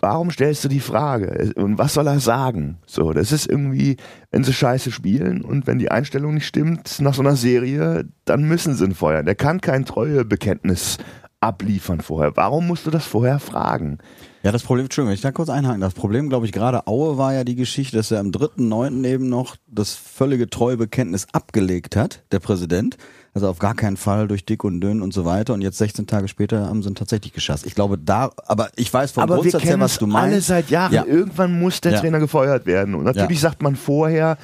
[0.01, 1.53] Warum stellst du die Frage?
[1.55, 2.77] Und was soll er sagen?
[2.85, 3.97] So, das ist irgendwie,
[4.29, 8.43] wenn sie scheiße spielen und wenn die Einstellung nicht stimmt nach so einer Serie, dann
[8.43, 9.25] müssen sie ihn feuern.
[9.25, 10.97] Der kann kein Treuebekenntnis
[11.39, 12.35] abliefern vorher.
[12.35, 13.97] Warum musst du das vorher fragen?
[14.45, 15.81] Ja, das Problem, Entschuldigung, wenn ich da kurz einhaken.
[15.81, 19.03] Das Problem, glaube ich, gerade Aue war ja die Geschichte, dass er am 3.9.
[19.03, 22.95] eben noch das völlige Treuebekenntnis abgelegt hat, der Präsident.
[23.33, 25.55] Also auf gar keinen Fall durch dick und dünn und so weiter.
[25.55, 27.65] Und jetzt 16 Tage später haben sie ihn tatsächlich geschasst.
[27.65, 30.31] Ich glaube, da, aber ich weiß vom Aber Grundsatz her, was du meinst.
[30.31, 30.93] alle seit Jahren.
[30.93, 31.05] Ja.
[31.07, 31.99] Irgendwann muss der Ja.
[32.01, 32.93] Trainer gefeuert werden.
[32.93, 33.49] Und natürlich Ja.
[33.49, 34.37] sagt man vorher,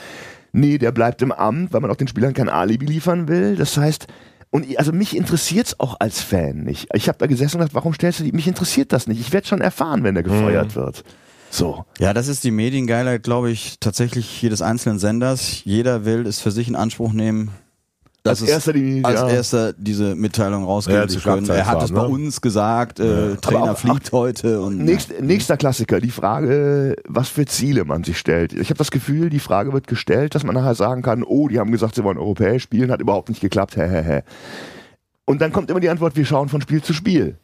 [0.52, 3.56] nee, der bleibt im Amt, weil man auch den Spielern kein Alibi liefern will.
[3.56, 4.08] Das heißt,
[4.52, 6.90] und also mich interessiert's auch als Fan nicht.
[6.94, 8.34] Ich habe da gesessen und gedacht, warum stellst du die?
[8.34, 9.20] Mich interessiert das nicht.
[9.20, 11.04] Ich werde schon erfahren, wenn der gefeuert wird.
[11.50, 11.86] So.
[12.00, 15.64] Ja, das ist die Mediengeilheit, glaube ich, tatsächlich jedes einzelnen Senders.
[15.64, 17.52] Jeder will es für sich in Anspruch nehmen.
[18.24, 19.28] Dass Als es erster die- als ja.
[19.30, 21.50] erster diese Mitteilung rausgeben Ja, zu können.
[21.50, 22.08] Er hat es bei ne?
[22.08, 27.46] uns gesagt, äh, Trainer auch- fliegt heute und Nächst, nächster Klassiker, die Frage, was für
[27.46, 28.54] Ziele man sich stellt.
[28.54, 31.60] Ich habe das Gefühl, die Frage wird gestellt, dass man nachher sagen kann, oh, die
[31.60, 34.22] haben gesagt, sie wollen europäisch spielen, hat überhaupt nicht geklappt, hä, hä, hä.
[35.26, 37.38] Und dann kommt immer die Antwort, wir schauen von Spiel zu Spiel.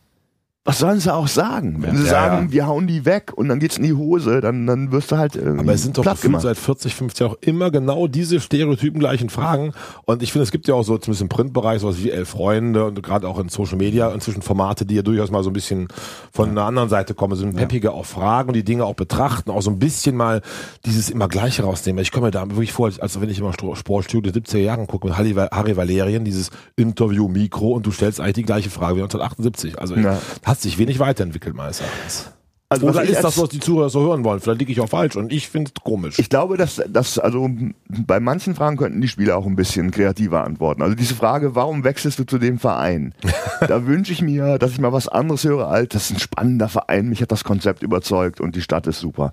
[0.68, 1.78] Was sollen sie auch sagen?
[1.80, 2.52] Wenn sie Ja, sagen, ja.
[2.52, 5.38] wir hauen die weg und dann geht's in die Hose, dann, dann wirst du halt
[5.38, 9.30] irgendwie Aber es sind doch seit 40, 50 Jahren auch immer genau diese stereotypen gleichen
[9.30, 9.72] Fragen.
[10.04, 12.84] Und ich finde, es gibt ja auch so, zumindest im Printbereich, sowas wie Elf Freunde
[12.84, 15.88] und gerade auch in Social Media inzwischen Formate, die ja durchaus mal so ein bisschen
[16.34, 19.52] von einer anderen Seite kommen, so ein peppiger auch Fragen und die Dinge auch betrachten,
[19.52, 20.42] auch so ein bisschen mal
[20.86, 22.02] dieses immer Gleiche rausnehmen.
[22.02, 25.18] Ich komme mir da wirklich vor, als wenn ich immer Sportstudio 70er Jahren gucke mit
[25.18, 29.80] Harry, Harry Valerien, dieses Interview-Mikro und du stellst eigentlich die gleiche Frage wie 1978.
[29.80, 30.18] Also Ja.
[30.58, 32.32] Hat sich wenig weiterentwickelt meines Erachtens.
[32.70, 34.42] Also Oder ist das, was die Zuhörer so hören wollen?
[34.42, 36.20] Vielleicht liege ich auch falsch und ich finde es komisch.
[36.20, 37.50] Ich glaube, dass, dass also
[37.88, 40.82] bei manchen Fragen könnten die Spieler auch ein bisschen kreativer antworten.
[40.82, 43.14] Also diese Frage, warum wechselst du zu dem Verein?
[43.68, 46.68] da wünsche ich mir, dass ich mal was anderes höre, als das ist ein spannender
[46.68, 49.32] Verein, mich hat das Konzept überzeugt und die Stadt ist super.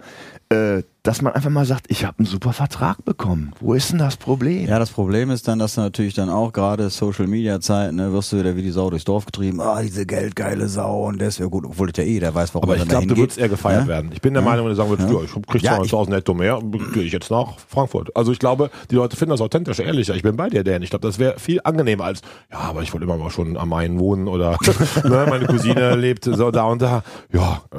[0.55, 3.53] Äh, dass man einfach mal sagt, ich habe einen super Vertrag bekommen.
[3.61, 4.67] Wo ist denn das Problem?
[4.67, 8.11] Ja, das Problem ist dann, dass du natürlich dann auch gerade Social Media Zeiten, ne,
[8.15, 11.39] wirst du wieder wie die Sau durchs Dorf getrieben, ah, diese geldgeile Sau und das
[11.39, 13.21] wäre gut, obwohl das ja eh, der weiß, warum aber er ich dann glaube, du
[13.21, 13.89] würdest eher gefeiert Ja?
[13.89, 14.13] werden.
[14.15, 16.59] Ich bin der Meinung, wenn du sagen würdest, ja, ich krieg Ja, 20.000 netto mehr,
[16.95, 18.17] gehe ich jetzt nach Frankfurt.
[18.17, 20.15] Also ich glaube, die Leute finden das authentisch, ehrlicher.
[20.15, 20.81] Ich bin bei dir, Dan.
[20.81, 23.69] Ich glaube, das wäre viel angenehmer als, ja, aber ich wollte immer mal schon am
[23.69, 24.57] Main wohnen oder
[25.05, 27.03] ne, meine Cousine lebt so da und da.
[27.31, 27.79] Ja, äh,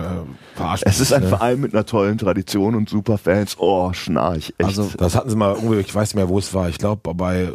[0.55, 1.29] verarscht Es ist ein ne?
[1.29, 3.57] Verein mit einer tollen Tradition und super Fans.
[3.59, 4.53] Oh, schnarch.
[4.57, 4.67] Echt.
[4.67, 6.69] Also Das hatten sie mal irgendwie, ich weiß nicht mehr, wo es war.
[6.69, 7.49] Ich glaube, bei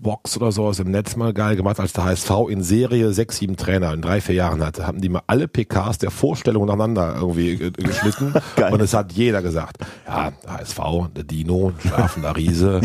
[0.00, 3.56] Box oder sowas im Netz mal geil gemacht, als der HSV in Serie sechs, sieben
[3.56, 7.52] Trainer in drei, vier Jahren hatte, haben die mal alle PKs der Vorstellung nacheinander irgendwie
[7.52, 8.34] äh, geschnitten.
[8.56, 8.72] Geil.
[8.72, 9.76] Und es hat jeder gesagt,
[10.06, 10.78] ja, HSV,
[11.14, 12.80] der Dino, schlafender Riese,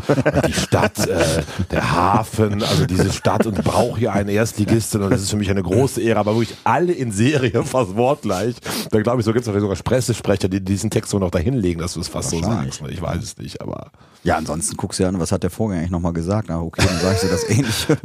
[0.47, 5.21] die Stadt, äh, der Hafen, also diese Stadt und brauche hier einen Erstligisten und das
[5.21, 8.55] ist für mich eine große Ehre, aber wirklich alle in Serie fast wortgleich.
[8.91, 11.79] Da glaube ich, so gibt es sogar Pressesprecher, die diesen Text so noch dahin legen,
[11.79, 12.81] dass du es fast so sagst.
[12.89, 13.91] Ich weiß es nicht, aber
[14.23, 16.49] Ja, ansonsten guckst du ja an, was hat der Vorgänger eigentlich nochmal gesagt?
[16.49, 17.97] Na, okay, dann sagst du das ähnliche.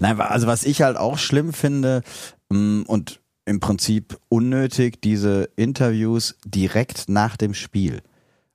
[0.00, 2.02] Nein, also was ich halt auch schlimm finde
[2.50, 8.02] mm, und im Prinzip unnötig, diese Interviews direkt nach dem Spiel.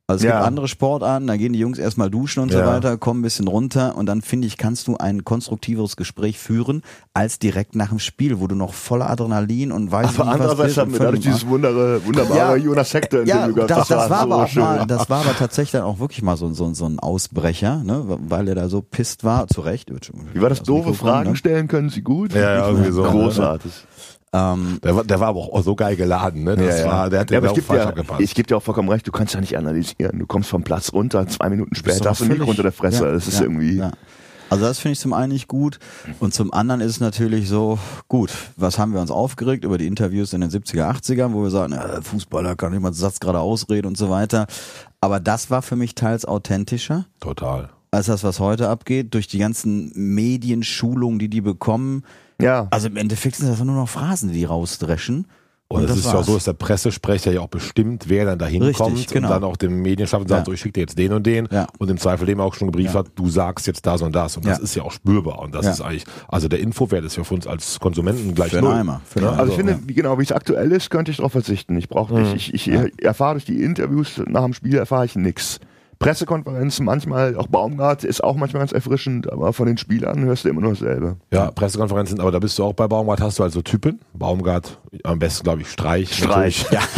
[0.10, 0.38] Also es Ja.
[0.38, 2.68] gibt andere Sportarten, da gehen die Jungs erstmal duschen und so Ja.
[2.68, 6.82] weiter, kommen ein bisschen runter und dann finde ich, kannst du ein konstruktiveres Gespräch führen,
[7.14, 10.50] als direkt nach dem Spiel, wo du noch voller Adrenalin und weißt aber nicht, was
[10.50, 12.56] andererseits haben und wir dadurch völlig- dieses wundere, wunderbare Ja.
[12.56, 13.72] Jonas Hector ja, Interview gehabt.
[13.72, 14.64] das, das war so aber schön.
[14.64, 18.04] mal, das war aber tatsächlich dann auch wirklich mal so, so, so ein Ausbrecher, ne,
[18.08, 19.90] weil er da so pisst war, zu Recht.
[20.34, 20.60] Wie war das?
[20.60, 21.36] Das Doofe Mikrofon, Fragen ne?
[21.36, 22.34] stellen können sie gut.
[22.34, 23.10] Ja, ja, irgendwie so, ne?
[23.10, 23.74] Großartig.
[24.34, 26.56] Ähm, Der war, der war aber auch so geil geladen, ne?
[26.58, 28.22] Das war, der hat ja, den aber ich auch gebe falsch dir, abgepasst.
[28.22, 30.20] ich geb dir auch vollkommen recht, du kannst ja nicht analysieren.
[30.20, 33.06] Du kommst vom Platz runter, zwei Minuten später hast du ein Mikro unter der Fresse.
[33.06, 33.78] Ja, das ist ja, irgendwie.
[33.78, 33.92] Ja.
[34.50, 35.78] Also das finde ich zum einen nicht gut
[36.20, 39.88] und zum anderen ist es natürlich so, gut, was haben wir uns aufgeregt über die
[39.88, 43.20] Interviews in den 70er, 80ern, wo wir sagen, äh, Fußballer kann nicht mal einen Satz
[43.20, 44.48] gerade ausreden und so weiter.
[45.02, 47.70] Aber das war für mich teils authentischer Total.
[47.92, 52.04] als das, was heute abgeht, durch die ganzen Medienschulungen, die die bekommen.
[52.42, 52.68] Ja.
[52.70, 55.28] Also im Endeffekt sind das nur noch Phrasen, die die rausdreschen.
[55.70, 58.40] Und, es das ist ja auch so, dass der Pressesprecher ja auch bestimmt, wer dann
[58.40, 59.28] da hinkommt genau.
[59.28, 60.46] und dann auch dem Medienschaffenden sagt, Ja.
[60.46, 61.68] so, ich schicke dir jetzt den und den Ja.
[61.78, 63.02] und im Zweifel dem auch schon gebrieft Ja.
[63.02, 64.38] hat, du sagst jetzt das und das.
[64.38, 65.40] Und das ist ja auch spürbar.
[65.40, 65.72] Und das Ja.
[65.72, 68.76] ist eigentlich, also der Infowert ist ja für uns als Konsumenten gleich Für null.
[68.76, 71.18] Eimer, für einen Also ich Also, finde, wie genau wie es aktuell ist, könnte ich
[71.18, 71.78] darauf verzichten.
[71.78, 75.60] Ich brauche ich, ich, ich erfahre durch die Interviews nach dem Spiel erfahre ich nix.
[76.00, 80.50] Pressekonferenzen manchmal, auch Baumgart ist auch manchmal ganz erfrischend, aber von den Spielern hörst du
[80.50, 81.18] immer nur dasselbe.
[81.32, 84.00] Ja, Pressekonferenzen, aber da bist du auch bei Baumgart, hast du also Typen.
[84.14, 86.14] Baumgart, am besten glaube ich Streich.
[86.16, 86.64] Streich.
[86.66, 86.88] natürlich.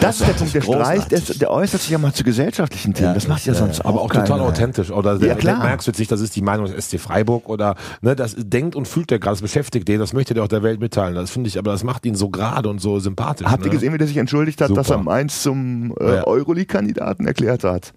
[0.00, 1.38] Das ist der Punkt, der Streich, der, großartig.
[1.40, 3.08] der äußert sich ja mal zu gesellschaftlichen Themen.
[3.08, 3.84] Ja, das macht ja ja, sonst ja.
[3.84, 4.42] auch Aber auch total keiner.
[4.42, 4.90] authentisch.
[4.92, 5.58] Oder Ja, klar.
[5.62, 8.76] merkst du jetzt nicht, das ist die Meinung des SC Freiburg oder ne, das denkt
[8.76, 11.16] und fühlt der gerade, das beschäftigt den, das möchte der auch der Welt mitteilen.
[11.16, 13.46] Das finde ich, aber das macht ihn so gerade und so sympathisch.
[13.48, 13.74] Habt ihr ne?
[13.74, 14.80] gesehen, wie der sich entschuldigt hat, Super.
[14.82, 16.26] dass er Mainz zum äh, Ja.
[16.26, 17.92] Euroleague-Kandidaten erklärt hat?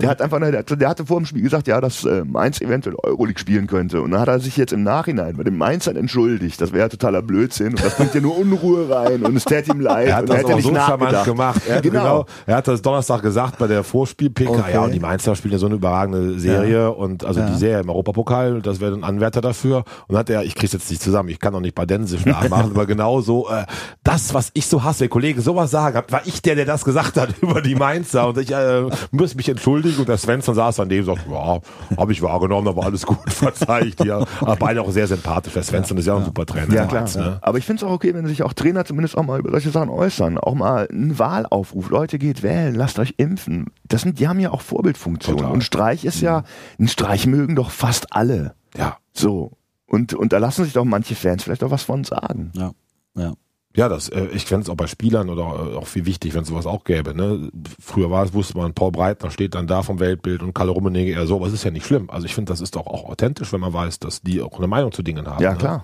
[0.00, 2.96] Der hat einfach, der, der hatte vor dem Spiel gesagt, ja, dass äh, Mainz eventuell
[3.02, 4.00] Euroleague spielen könnte.
[4.00, 6.60] Und dann hat er sich jetzt im Nachhinein bei dem Mainzern entschuldigt.
[6.60, 9.80] Das wäre totaler Blödsinn und das bringt ja nur Unruhe rein und es täte ihm
[9.80, 10.08] leid.
[10.08, 11.60] Er hat und das hätte auch so charmant gemacht.
[11.68, 12.00] Er, Genau.
[12.02, 12.26] genau.
[12.46, 14.50] Er hat das Donnerstag gesagt bei der Vorspiel-PK.
[14.50, 14.72] Okay.
[14.74, 17.50] Ja, und die Mainzer spielen ja so eine überragende Serie und also Ja.
[17.50, 19.84] die Serie im Europapokal, das wäre ein Anwärter dafür.
[20.08, 22.86] Und hat er, ich krieg's jetzt nicht zusammen, ich kann doch nicht Badensisch nachmachen, aber
[22.86, 23.64] genau so, äh,
[24.04, 26.84] das, was ich so hasse, wenn Kollegen sowas sagen, hat, war ich der, der das
[26.84, 30.80] gesagt hat über die Mainzer und ich äh, muss mich entschuldigen und der Svensson saß
[30.80, 31.60] an dem und sagt, ja,
[31.96, 34.26] habe ich wahrgenommen, aber alles gut, verzeih ich dir.
[34.40, 35.52] Aber beide auch sehr sympathisch.
[35.52, 36.74] Der Svensson ist ja auch ein super Trainer.
[36.74, 37.02] Ja, klar.
[37.02, 37.38] Mainz, ne?
[37.42, 39.70] Aber ich finde es auch okay, wenn sich auch Trainer zumindest auch mal über solche
[39.70, 40.38] Sachen äußern.
[40.38, 41.90] Auch mal einen Wahlaufruf.
[41.90, 43.66] Leute, geht wählen, lasst euch impfen.
[43.86, 45.38] Das sind, die haben ja auch Vorbildfunktionen.
[45.38, 45.54] Total.
[45.54, 46.44] Und Streich ist ja,
[46.78, 48.54] einen Streich mögen doch fast alle.
[48.76, 48.98] Ja.
[49.12, 49.52] So.
[49.86, 52.52] Und, und da lassen sich doch manche Fans vielleicht auch was von sagen.
[52.54, 52.70] Ja,
[53.16, 53.34] ja.
[53.76, 56.42] Ja, das, äh, ich fände es auch bei Spielern oder äh, auch viel wichtig, wenn
[56.42, 57.14] es sowas auch gäbe.
[57.14, 57.50] Ne?
[57.80, 61.12] Früher war es, wusste man, Paul Breitner steht dann da vom Weltbild und Kalle Rummenigge
[61.12, 62.10] eher so, aber es ist ja nicht schlimm.
[62.10, 64.66] Also ich finde, das ist doch auch authentisch, wenn man weiß, dass die auch eine
[64.66, 65.42] Meinung zu Dingen haben.
[65.42, 65.82] Ja, ne?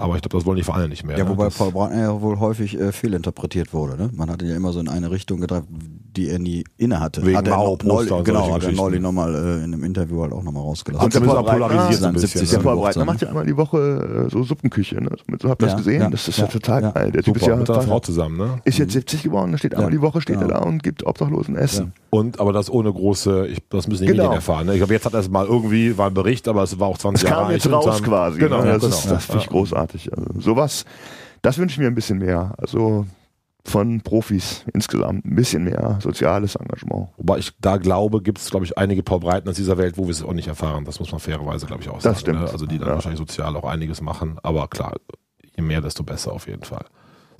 [0.00, 1.16] Aber ich glaube, das wollen die Vereine nicht mehr.
[1.18, 1.30] Ja, ne?
[1.30, 3.96] wobei das, Paul Breitner ja wohl häufig äh, fehlinterpretiert wurde.
[3.96, 4.10] Ne?
[4.14, 5.64] Man hat ihn ja immer so in eine Richtung gedreht,
[6.16, 7.24] die er nie inne hatte.
[7.24, 10.22] Wegen hat er Mao, Poster und genau, hat er neulich nochmal äh, in einem Interview
[10.22, 11.04] halt auch nochmal rausgelassen.
[11.22, 12.28] Und auch Breitner- polarisiert ein Sein bisschen.
[12.46, 12.50] 70.
[12.50, 12.64] Der Ne?
[12.64, 15.00] Paul Breitner macht ja einmal die Woche äh, so Suppenküche.
[15.02, 15.10] Ne?
[15.40, 16.00] So habt ihr Ja, das gesehen?
[16.02, 16.90] ja, das ist ja, ja, total ja.
[16.90, 17.12] geil.
[17.12, 18.60] Der Typ ist Super, ja mit seiner Frau zusammen, ne?
[18.64, 20.50] ist jetzt 70 geworden, da steht einmal Ja, die Woche steht genau.
[20.54, 21.92] er da und gibt Obdachlosen Essen.
[22.10, 24.24] Und, aber das ohne große, ich, das müssen die Genau.
[24.24, 24.66] Medien erfahren.
[24.66, 24.72] Ne?
[24.72, 26.98] Ich glaube, jetzt hat er es mal irgendwie, war ein Bericht, aber es war auch
[26.98, 28.38] 20 Das Jahre kam jetzt alt raus quasi.
[28.40, 28.72] Genau, ne?
[28.72, 28.94] das genau.
[28.96, 29.52] ist, das finde ich Ja.
[29.90, 30.16] Großartig.
[30.16, 30.84] Also, sowas,
[31.42, 32.54] das wünsche ich mir ein bisschen mehr.
[32.58, 33.06] Also
[33.64, 37.08] von Profis insgesamt ein bisschen mehr soziales Engagement.
[37.18, 40.04] Wobei ich da glaube, gibt es, glaube ich, einige Paul Breitner aus dieser Welt, wo
[40.04, 40.84] wir es auch nicht erfahren.
[40.86, 42.14] Das muss man fairerweise, glaube ich, auch sagen.
[42.14, 42.40] Das stimmt.
[42.40, 42.50] Ne?
[42.50, 42.94] Also die dann Ja.
[42.94, 44.38] wahrscheinlich sozial auch einiges machen.
[44.42, 44.94] Aber klar,
[45.56, 46.86] je mehr, desto besser auf jeden Fall.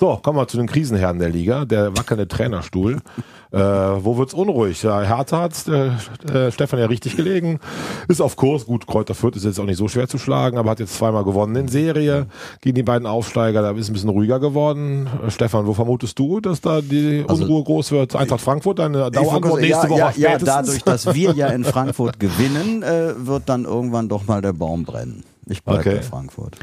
[0.01, 1.67] So, kommen wir zu den Krisenherren der Liga.
[1.67, 3.03] Der wackelnde Trainerstuhl.
[3.53, 4.83] äh, wo wird's unruhig?
[4.83, 5.91] Ja, Hertha hat's äh,
[6.33, 7.61] äh, Stefan ja richtig gelegen.
[8.09, 8.65] Ist auf Kurs.
[8.65, 11.23] Gut, Kräuter Fürth ist jetzt auch nicht so schwer zu schlagen, aber hat jetzt zweimal
[11.25, 12.29] gewonnen in Serie
[12.63, 13.61] gegen die beiden Aufsteiger.
[13.61, 15.07] Da ist ein bisschen ruhiger geworden.
[15.27, 18.17] Äh, Stefan, wo vermutest du, dass da die Also- Unruhe groß wird?
[18.17, 22.19] Eintracht Frankfurt, deine Dauerantwort nächste ja, Woche ja, ja, dadurch, dass wir ja in Frankfurt
[22.19, 25.25] gewinnen, äh, wird dann irgendwann doch mal der Baum brennen.
[25.51, 25.97] Ich bleibe Okay.
[25.97, 26.57] bei Frankfurt.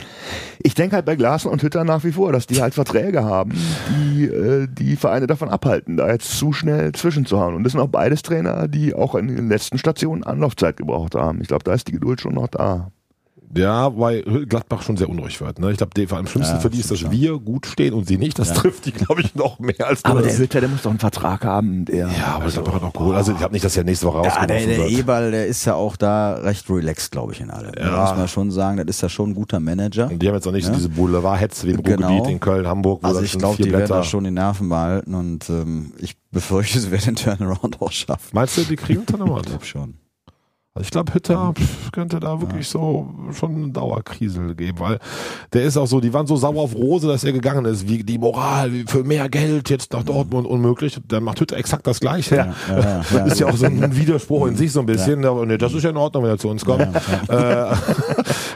[0.63, 3.51] Ich denke halt bei Glasner und Hütter nach wie vor, dass die halt Verträge haben,
[3.89, 7.53] die äh, die Vereine davon abhalten, da jetzt zu schnell zwischenzuhauen.
[7.55, 11.41] Und das sind auch beides Trainer, die auch in den letzten Stationen Anlaufzeit gebraucht haben.
[11.41, 12.91] Ich glaube, da ist die Geduld schon noch da.
[13.55, 15.59] Ja, weil Gladbach schon sehr unruhig wird.
[15.59, 15.71] Ne?
[15.71, 18.17] Ich glaube, am schlimmsten Ja, für die ist, dass stimmt wir gut stehen und sie
[18.17, 18.37] nicht.
[18.37, 20.99] Das trifft die, glaube ich, noch mehr als Aber der Hütter, der muss doch einen
[20.99, 21.85] Vertrag haben.
[21.85, 23.15] Der, Ja, aber Gladbach hat auch geholt.
[23.15, 24.89] Also ich glaube nicht, dass er nächste Woche Ja, rausgeworfen der, der.
[24.89, 27.71] Eberl, der ist ja auch da recht relaxed, glaube ich, in allem.
[27.77, 27.89] Ja.
[27.89, 30.09] Da muss man schon sagen, das ist ja schon ein guter Manager.
[30.11, 30.77] Und die haben jetzt auch nicht so Ja.
[30.77, 32.07] diese Boulevard-Hetze wie im Genau.
[32.09, 33.95] Ruhrgebiet in Köln, Hamburg, wo Also ich glaube, die werden Blätter.
[33.95, 38.29] da schon die Nerven behalten und ähm, ich befürchte, sie werden den Turnaround auch schaffen.
[38.33, 39.43] Meinst du, die kriegen Turnaround?
[39.45, 39.93] Ich glaube schon.
[40.77, 44.99] Also ich glaube, Hütter pff, könnte da wirklich so schon eine Dauerkrise geben, weil
[45.51, 48.03] der ist auch so, die waren so sauer auf Rose, dass er gegangen ist, wie
[48.03, 50.99] die Moral, wie für mehr Geld jetzt nach Dortmund unmöglich.
[51.07, 52.35] Dann macht Hütter exakt das Gleiche.
[52.35, 55.25] Ja, ja, ja, ist ja auch so ein Widerspruch in sich so ein bisschen.
[55.25, 56.87] Aber nee, das ist ja in Ordnung, wenn er zu uns kommt.
[57.27, 57.33] Äh,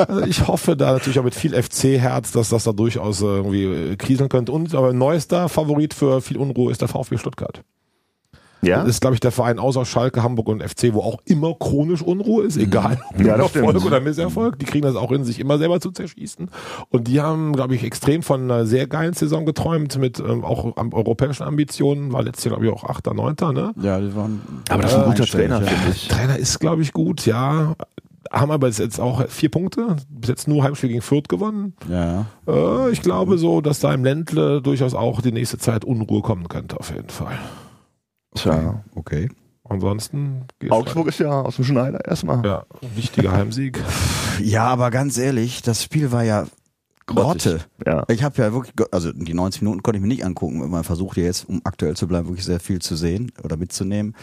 [0.07, 3.95] also ich hoffe da natürlich auch mit viel FC-Herz, dass das da durchaus irgendwie äh,
[3.95, 4.51] kriseln könnte.
[4.51, 7.63] Und aber neuester Favorit für viel Unruhe ist der VfB Stuttgart.
[8.61, 8.79] Ja?
[8.81, 12.01] Das ist, glaube ich, der Verein außer Schalke, Hamburg und FC, wo auch immer chronisch
[12.01, 13.85] Unruhe ist, egal ob Ja, Erfolg stimmt.
[13.85, 14.59] oder Misserfolg.
[14.59, 16.49] Die kriegen das auch in sich immer selber zu zerschießen.
[16.89, 20.77] Und die haben, glaube ich, extrem von einer sehr geilen Saison geträumt, mit ähm, auch
[20.77, 22.13] am, europäischen Ambitionen.
[22.13, 23.73] War letztes Jahr, glaube ich, auch Achter, Neunter, ne?
[23.81, 25.67] Ja, die waren Aber das ist ein guter Trainer, ja.
[25.67, 26.07] finde ich.
[26.07, 27.75] Trainer ist, glaube ich, gut, ja.
[28.31, 31.73] Haben aber jetzt auch vier Punkte, bis jetzt nur Heimspiel gegen Fürth gewonnen.
[31.89, 32.85] Ja, ja.
[32.87, 36.47] Äh, ich glaube so, dass da im Ländle durchaus auch die nächste Zeit Unruhe kommen
[36.47, 37.37] könnte, auf jeden Fall.
[38.35, 38.83] Tja.
[38.95, 39.29] Okay.
[39.63, 42.45] Ansonsten geht's Augsburg ist ja aus dem Schneider erstmal.
[42.45, 42.65] Ja,
[42.95, 43.79] wichtiger Heimsieg.
[44.41, 46.47] Ja, aber ganz ehrlich, das Spiel war ja
[47.05, 47.61] Grotte.
[47.85, 48.05] Ja.
[48.09, 50.69] Ich habe ja wirklich, also die 90 Minuten konnte ich mir nicht angucken.
[50.69, 54.15] Man versucht ja jetzt, um aktuell zu bleiben, wirklich sehr viel zu sehen oder mitzunehmen.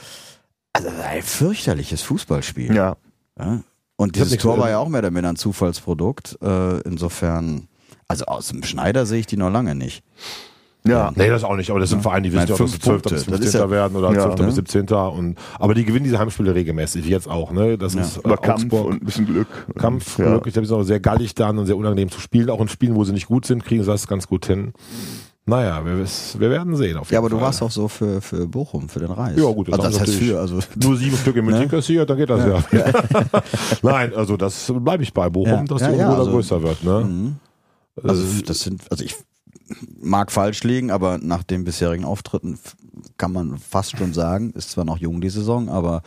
[0.73, 2.75] Also das war ein fürchterliches Fußballspiel.
[2.75, 2.97] ja.
[3.39, 3.61] Ja?
[3.97, 6.39] Und dieses Tor war ja auch mehr oder minder ein Zufallsprodukt.
[6.41, 7.67] Äh, insofern,
[8.07, 10.05] also aus dem Schneider sehe ich die noch lange nicht.
[10.89, 11.13] Ja.
[11.15, 12.85] Nee, das auch nicht, aber das sind Vereine, die wissen ja auch, dass sie fünf
[12.85, 13.03] 12.
[13.03, 13.49] Punkte, bis das 15.
[13.49, 14.23] ist ja- werden oder Ja.
[14.35, 14.47] 12.
[14.47, 14.87] bis 17.
[14.89, 17.77] Und, aber die gewinnen diese Heimspiele regelmäßig, jetzt auch, ne?
[17.79, 18.01] Das Ja.
[18.03, 19.47] ist äh, Kampf und ein bisschen Glück.
[19.79, 20.27] Kampf, ja.
[20.31, 22.51] Glück, ich glaube, die sind auch sehr gallig dann und sehr unangenehm zu spielen.
[22.51, 24.73] Auch in Spielen, wo sie nicht gut sind, kriegen sie das ganz gut hin.
[25.47, 26.99] Naja, wir, wir werden sehen.
[26.99, 27.47] Auf jeden Ja, aber du Fall.
[27.47, 29.33] warst auch so für, für Bochum, für den Reis.
[29.39, 31.69] Ja, gut, das also, das heißt für, also nur sieben Stück in München Ne?
[31.69, 32.63] kassiert, dann geht das ja.
[33.83, 35.65] Nein, also das bleibe ich bei Bochum, Ja.
[35.65, 36.85] dass Ja, die ja, Unruhe also- größer wird.
[36.85, 37.01] Ne?
[37.01, 37.37] Mhm.
[38.03, 39.17] Also das sind, also ich
[40.01, 42.59] mag falsch liegen, aber nach den bisherigen Auftritten
[43.17, 46.03] kann man fast schon sagen, ist zwar noch jung die Saison, aber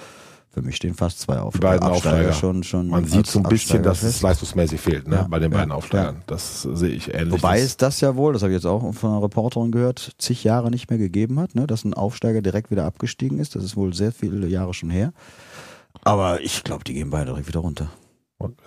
[0.54, 2.34] für mich stehen fast zwei auf Die beiden Aufsteiger.
[2.34, 2.90] schon schon.
[2.90, 5.16] Man sieht so ein bisschen, Absteiger dass es leistungsmäßig fehlt ne?
[5.16, 6.24] Ja, bei den ja, beiden Aufsteigern.
[6.28, 7.32] Das sehe ich ähnlich.
[7.32, 10.44] Wobei es das ja wohl, das habe ich jetzt auch von einer Reporterin gehört, zig
[10.44, 11.68] Jahre nicht mehr gegeben hat, ne?
[11.68, 13.56] dass ein Aufsteiger direkt wieder abgestiegen ist.
[13.56, 15.14] Das ist wohl sehr viele Jahre schon her.
[16.04, 17.90] Aber ich glaube, die gehen beide direkt wieder runter.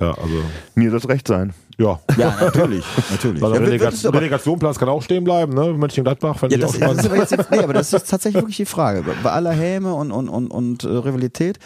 [0.00, 0.34] Ja, also
[0.74, 1.52] Mir soll es recht sein.
[1.78, 1.98] ja.
[2.16, 2.84] Ja, natürlich.
[3.10, 3.42] natürlich.
[3.42, 5.72] Also ja, Relegation, aber- Relegationplatz kann auch stehen bleiben, ne?
[5.72, 8.56] Mönchengladbach fand Ja, ich auch das, das ist jetzt, nee, aber das ist tatsächlich wirklich
[8.56, 9.02] die Frage.
[9.02, 11.58] Bei- Bei aller Häme und, und, und, und äh, Rivalität,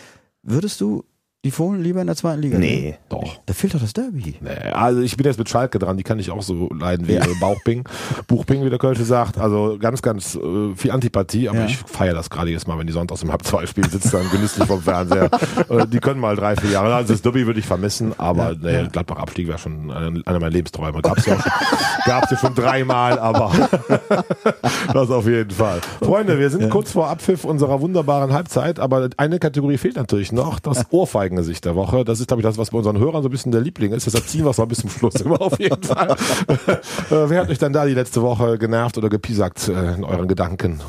[0.43, 1.05] würdest du
[1.45, 2.97] die Fohlen lieber in der zweiten Liga sehen?
[3.09, 3.39] Doch.
[3.47, 4.35] Da fehlt doch das Derby.
[4.41, 7.15] Nee, also ich bin jetzt mit Schalke dran, die kann ich auch so leiden wie
[7.15, 7.85] äh, Bauchping,
[8.27, 9.39] Buchping, wie der Kölsche sagt.
[9.39, 11.67] Also ganz, ganz äh, viel Antipathie, aber Ja.
[11.67, 14.29] ich feiere das gerade jedes Mal, wenn die sonntags im halb zwei spielen, sitzt dann
[14.33, 15.31] genüsslich vom Fernseher.
[15.69, 16.93] äh, die können mal drei, vier Jahre.
[16.97, 21.01] Also das Derby würde ich vermissen, aber nee, Gladbach-Abstieg wäre schon einer einer meiner Lebensträume.
[21.03, 21.53] Gab's ja, schon-
[22.05, 23.53] gab's ja schon dreimal, aber
[24.93, 25.81] das auf jeden Fall.
[26.03, 30.59] Freunde, wir sind kurz vor Abpfiff unserer wunderbaren Halbzeit, aber eine Kategorie fehlt natürlich noch,
[30.59, 30.85] das
[31.29, 32.05] Ohrfeigengesicht der Woche.
[32.05, 34.07] Das ist, glaube ich, das, was bei unseren Hörern so ein bisschen der Liebling ist.
[34.07, 36.11] Deshalb ziehen wir es mal bis zum Schluss immer auf jeden Fall.
[36.51, 36.75] äh,
[37.11, 40.81] wer hat euch denn da die letzte Woche genervt oder gepiesackt äh, in euren Gedanken?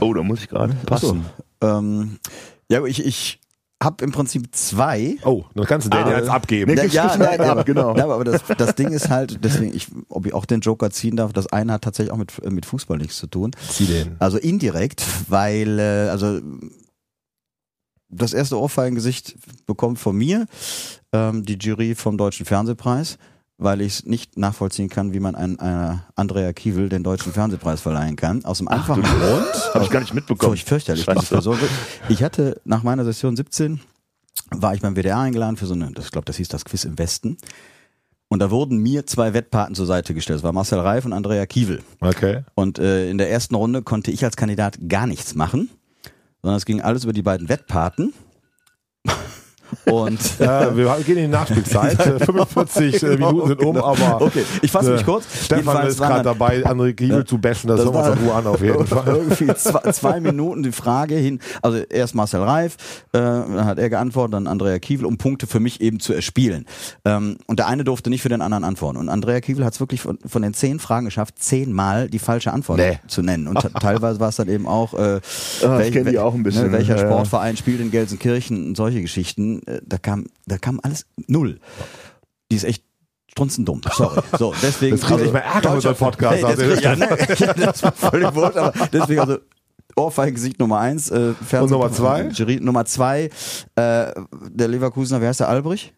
[0.00, 1.26] Oh, da muss ich gerade passen.
[1.62, 2.18] Ähm,
[2.70, 3.40] ja, ich, ich
[3.82, 5.16] habe im Prinzip zwei.
[5.24, 6.74] Oh, dann kannst du den Ah, jetzt abgeben.
[6.74, 6.86] nee.
[6.88, 7.96] Ja, nein, ab, aber, genau.
[7.96, 11.16] Ja, aber das, das Ding ist halt, deswegen, ich, ob ich auch den Joker ziehen
[11.16, 13.52] darf, das eine hat tatsächlich auch mit, mit Fußball nichts zu tun.
[13.70, 14.16] Zieh den.
[14.18, 16.40] Also indirekt, weil, äh, also
[18.10, 19.36] das erste Ohrfeigengesicht
[19.66, 20.46] bekommt von mir
[21.12, 23.18] ähm, die Jury vom Deutschen Fernsehpreis,
[23.58, 27.80] weil ich es nicht nachvollziehen kann, wie man einen äh, Andrea Kiewel den Deutschen Fernsehpreis
[27.80, 28.44] verleihen kann.
[28.44, 29.46] Aus dem einfachen Grund.
[29.74, 30.52] Hab ich gar nicht mitbekommen.
[30.56, 31.04] Furcht, fürchterlich.
[32.08, 33.80] Ich hatte nach meiner Session 17
[34.52, 36.84] war ich beim WDR eingeladen für so eine, das- ich glaube, das hieß das Quiz
[36.84, 37.36] im Westen.
[38.32, 40.38] Und da wurden mir zwei Wettpaten zur Seite gestellt.
[40.38, 41.82] Das war Marcel Reif und Andrea Kiewel.
[42.00, 42.44] Okay.
[42.54, 45.68] Und äh, in der ersten Runde konnte ich als Kandidat gar nichts machen,
[46.42, 48.12] sondern es ging alles über die beiden Wettpaten.
[49.86, 51.98] Und Äh, wir gehen in die Nachspielzeit.
[52.06, 55.24] Äh, 45 äh, Minuten sind um, aber okay, ich fasse mich äh, kurz.
[55.44, 57.68] Stefan ist gerade dabei, André Giebel zu bashen.
[57.68, 59.04] Das, Das hören wir uns Ruhe an auf jeden Fall.
[59.06, 61.40] irgendwie zwei, zwei Minuten die Frage hin.
[61.62, 62.76] Also erst Marcel Reif,
[63.12, 66.66] äh, dann hat er geantwortet, dann Andrea Kiewel, um Punkte für mich eben zu erspielen.
[67.04, 68.98] Ähm, und der eine durfte nicht für den anderen antworten.
[68.98, 72.52] Und Andrea Kiewel hat es wirklich von, von den zehn Fragen geschafft, zehnmal die falsche
[72.52, 72.98] Antwort Nee.
[73.06, 73.46] zu nennen.
[73.48, 75.20] Und te- teilweise war es dann eben auch, äh,
[75.66, 77.08] Ah, ich kenn die auch ein bisschen, Ne, welcher ja, ja.
[77.08, 79.59] Sportverein spielt in Gelsenkirchen und solche Geschichten.
[79.66, 81.60] Äh, da kam, da kam alles null.
[82.50, 82.84] Die ist echt
[83.30, 83.80] strunzendumm.
[83.94, 84.20] Sorry.
[84.38, 84.96] So, deswegen.
[84.96, 86.42] Das kriegt nicht mehr Ärger mit Podcast.
[86.42, 89.38] Das Also, kriegt- ja, ne, das war völlig wurscht, aber deswegen also
[89.96, 91.10] Ohrfeigengesicht Nummer eins.
[91.10, 92.28] Äh, Fernseh- Und Nummer zwei?
[92.28, 93.30] Jury, Nummer zwei, äh,
[93.74, 95.92] der Leverkusener, wie heißt der, Albrich?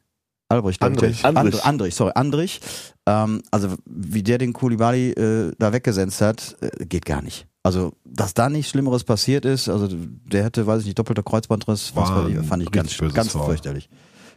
[0.48, 0.82] Albrich, ich.
[0.82, 1.24] Andrich.
[1.24, 1.54] Andrich.
[1.54, 2.60] And, Andrich, sorry, Andrich.
[3.06, 7.46] Ähm, also wie der den Koulibaly äh, da weggesetzt hat, äh, geht gar nicht.
[7.64, 11.92] Also, dass da nichts Schlimmeres passiert ist, also der hätte, weiß ich nicht, doppelter Kreuzbandriss,
[11.94, 13.88] was War fand ich ganz, ganz fürchterlich.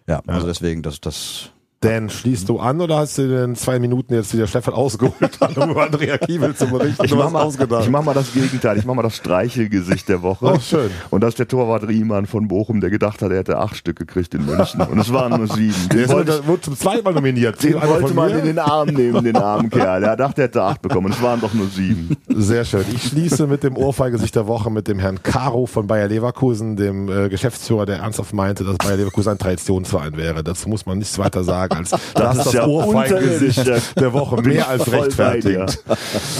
[0.07, 1.49] Ja, also deswegen, das, das
[1.85, 5.69] Dan, schließt du an oder hast du in zwei Minuten jetzt wieder Stefan ausgeholt, um
[5.71, 7.03] über Andrea Kiewel zu berichten?
[7.05, 7.83] Ich Du mach, hast mal, ausgedacht.
[7.83, 8.77] ich mach mal das Gegenteil.
[8.77, 10.45] Ich mach mal das Streichelgesicht der Woche.
[10.45, 10.89] Oh, schön.
[11.11, 13.97] Und das ist der Torwart Riemann von Bochum, der gedacht hat, er hätte acht Stück
[13.97, 14.81] gekriegt in München.
[14.81, 15.75] Und es waren nur sieben.
[15.91, 17.61] Der Den wollte, wurde, zum zweiten Mal nominiert.
[17.63, 20.03] den wollte man in den Arm nehmen, den armen Kerl.
[20.03, 21.05] Er dachte, er hätte acht bekommen.
[21.07, 22.17] Und es waren doch nur sieben.
[22.29, 22.83] Sehr schön.
[22.93, 27.09] Ich schließe mit dem Ohrfeigesicht der Woche mit dem Herrn Caro von Bayer Leverkusen, dem
[27.09, 30.43] äh, Geschäftsführer, der ernsthaft meinte, dass Bayer Leverkusen ein Traditionsverein wäre.
[30.43, 34.67] Dazu muss man nichts weiter sagen, als das, ist das ja Ohrfeigengesicht der Woche mehr
[34.69, 35.83] als rechtfertigt.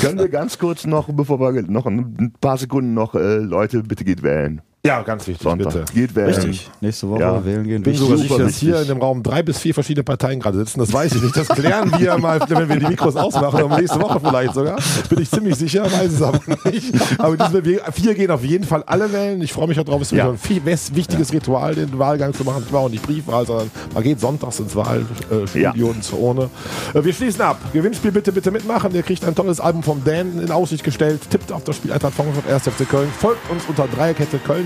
[0.01, 4.03] Können wir ganz kurz noch, bevor wir noch ein paar Sekunden noch, äh, Leute, bitte
[4.03, 4.61] geht wählen.
[4.85, 5.73] Ja, ganz wichtig, Sonntag.
[5.73, 5.85] bitte.
[5.93, 6.27] Geht wählen.
[6.27, 6.69] richtig.
[6.81, 7.43] Nächste Woche Ja.
[7.45, 7.77] wählen gehen.
[7.77, 7.99] Ich bin Wichtig.
[8.07, 10.79] sogar sicher, dass hier in dem Raum drei bis vier verschiedene Parteien gerade sitzen.
[10.79, 11.35] Das weiß ich nicht.
[11.35, 13.61] Das klären wir mal, wenn wir die Mikros ausmachen.
[13.63, 14.77] Aber nächste Woche vielleicht sogar.
[15.09, 16.39] Bin ich ziemlich sicher, weiß es aber
[16.71, 16.93] nicht.
[17.19, 19.41] Aber diese, wir vier gehen auf jeden Fall alle wählen.
[19.41, 20.01] Ich freue mich darauf.
[20.01, 20.25] Es ist Ja.
[20.25, 22.63] wieder ein viel wichtiges Ritual, den Wahlgang zu machen.
[22.67, 25.71] Ich war auch nicht Briefwahl, sondern man geht sonntags ins Wahlstudio Ja.
[25.73, 26.49] und zur Urne.
[26.93, 27.57] Äh, Wir schließen ab.
[27.73, 28.93] Gewinnspiel bitte, bitte mitmachen.
[28.93, 31.21] Ihr kriegt ein tolles Album vom Dan in Aussicht gestellt.
[31.29, 32.63] Tippt auf das Spiel Eintracht Frankfurt 1.
[32.67, 33.07] FC Köln.
[33.19, 33.87] Folgt uns unter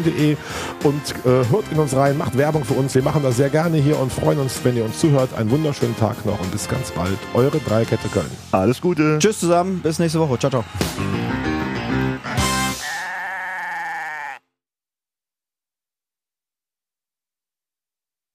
[0.10, 0.38] dreierketteköln.de
[0.84, 2.18] und äh, hört in uns rein.
[2.18, 2.96] Macht Werbung für uns.
[2.96, 5.34] Wir machen das sehr gerne hier und freuen uns, wenn ihr uns zuhört.
[5.38, 7.18] Einen wunderschönen Tag noch und bis ganz bald.
[7.34, 8.30] Eure Dreierkette Köln.
[8.52, 9.18] Alles Gute.
[9.20, 10.38] Tschüss zusammen, bis nächste Woche.
[10.40, 11.59] Ciao, ciao.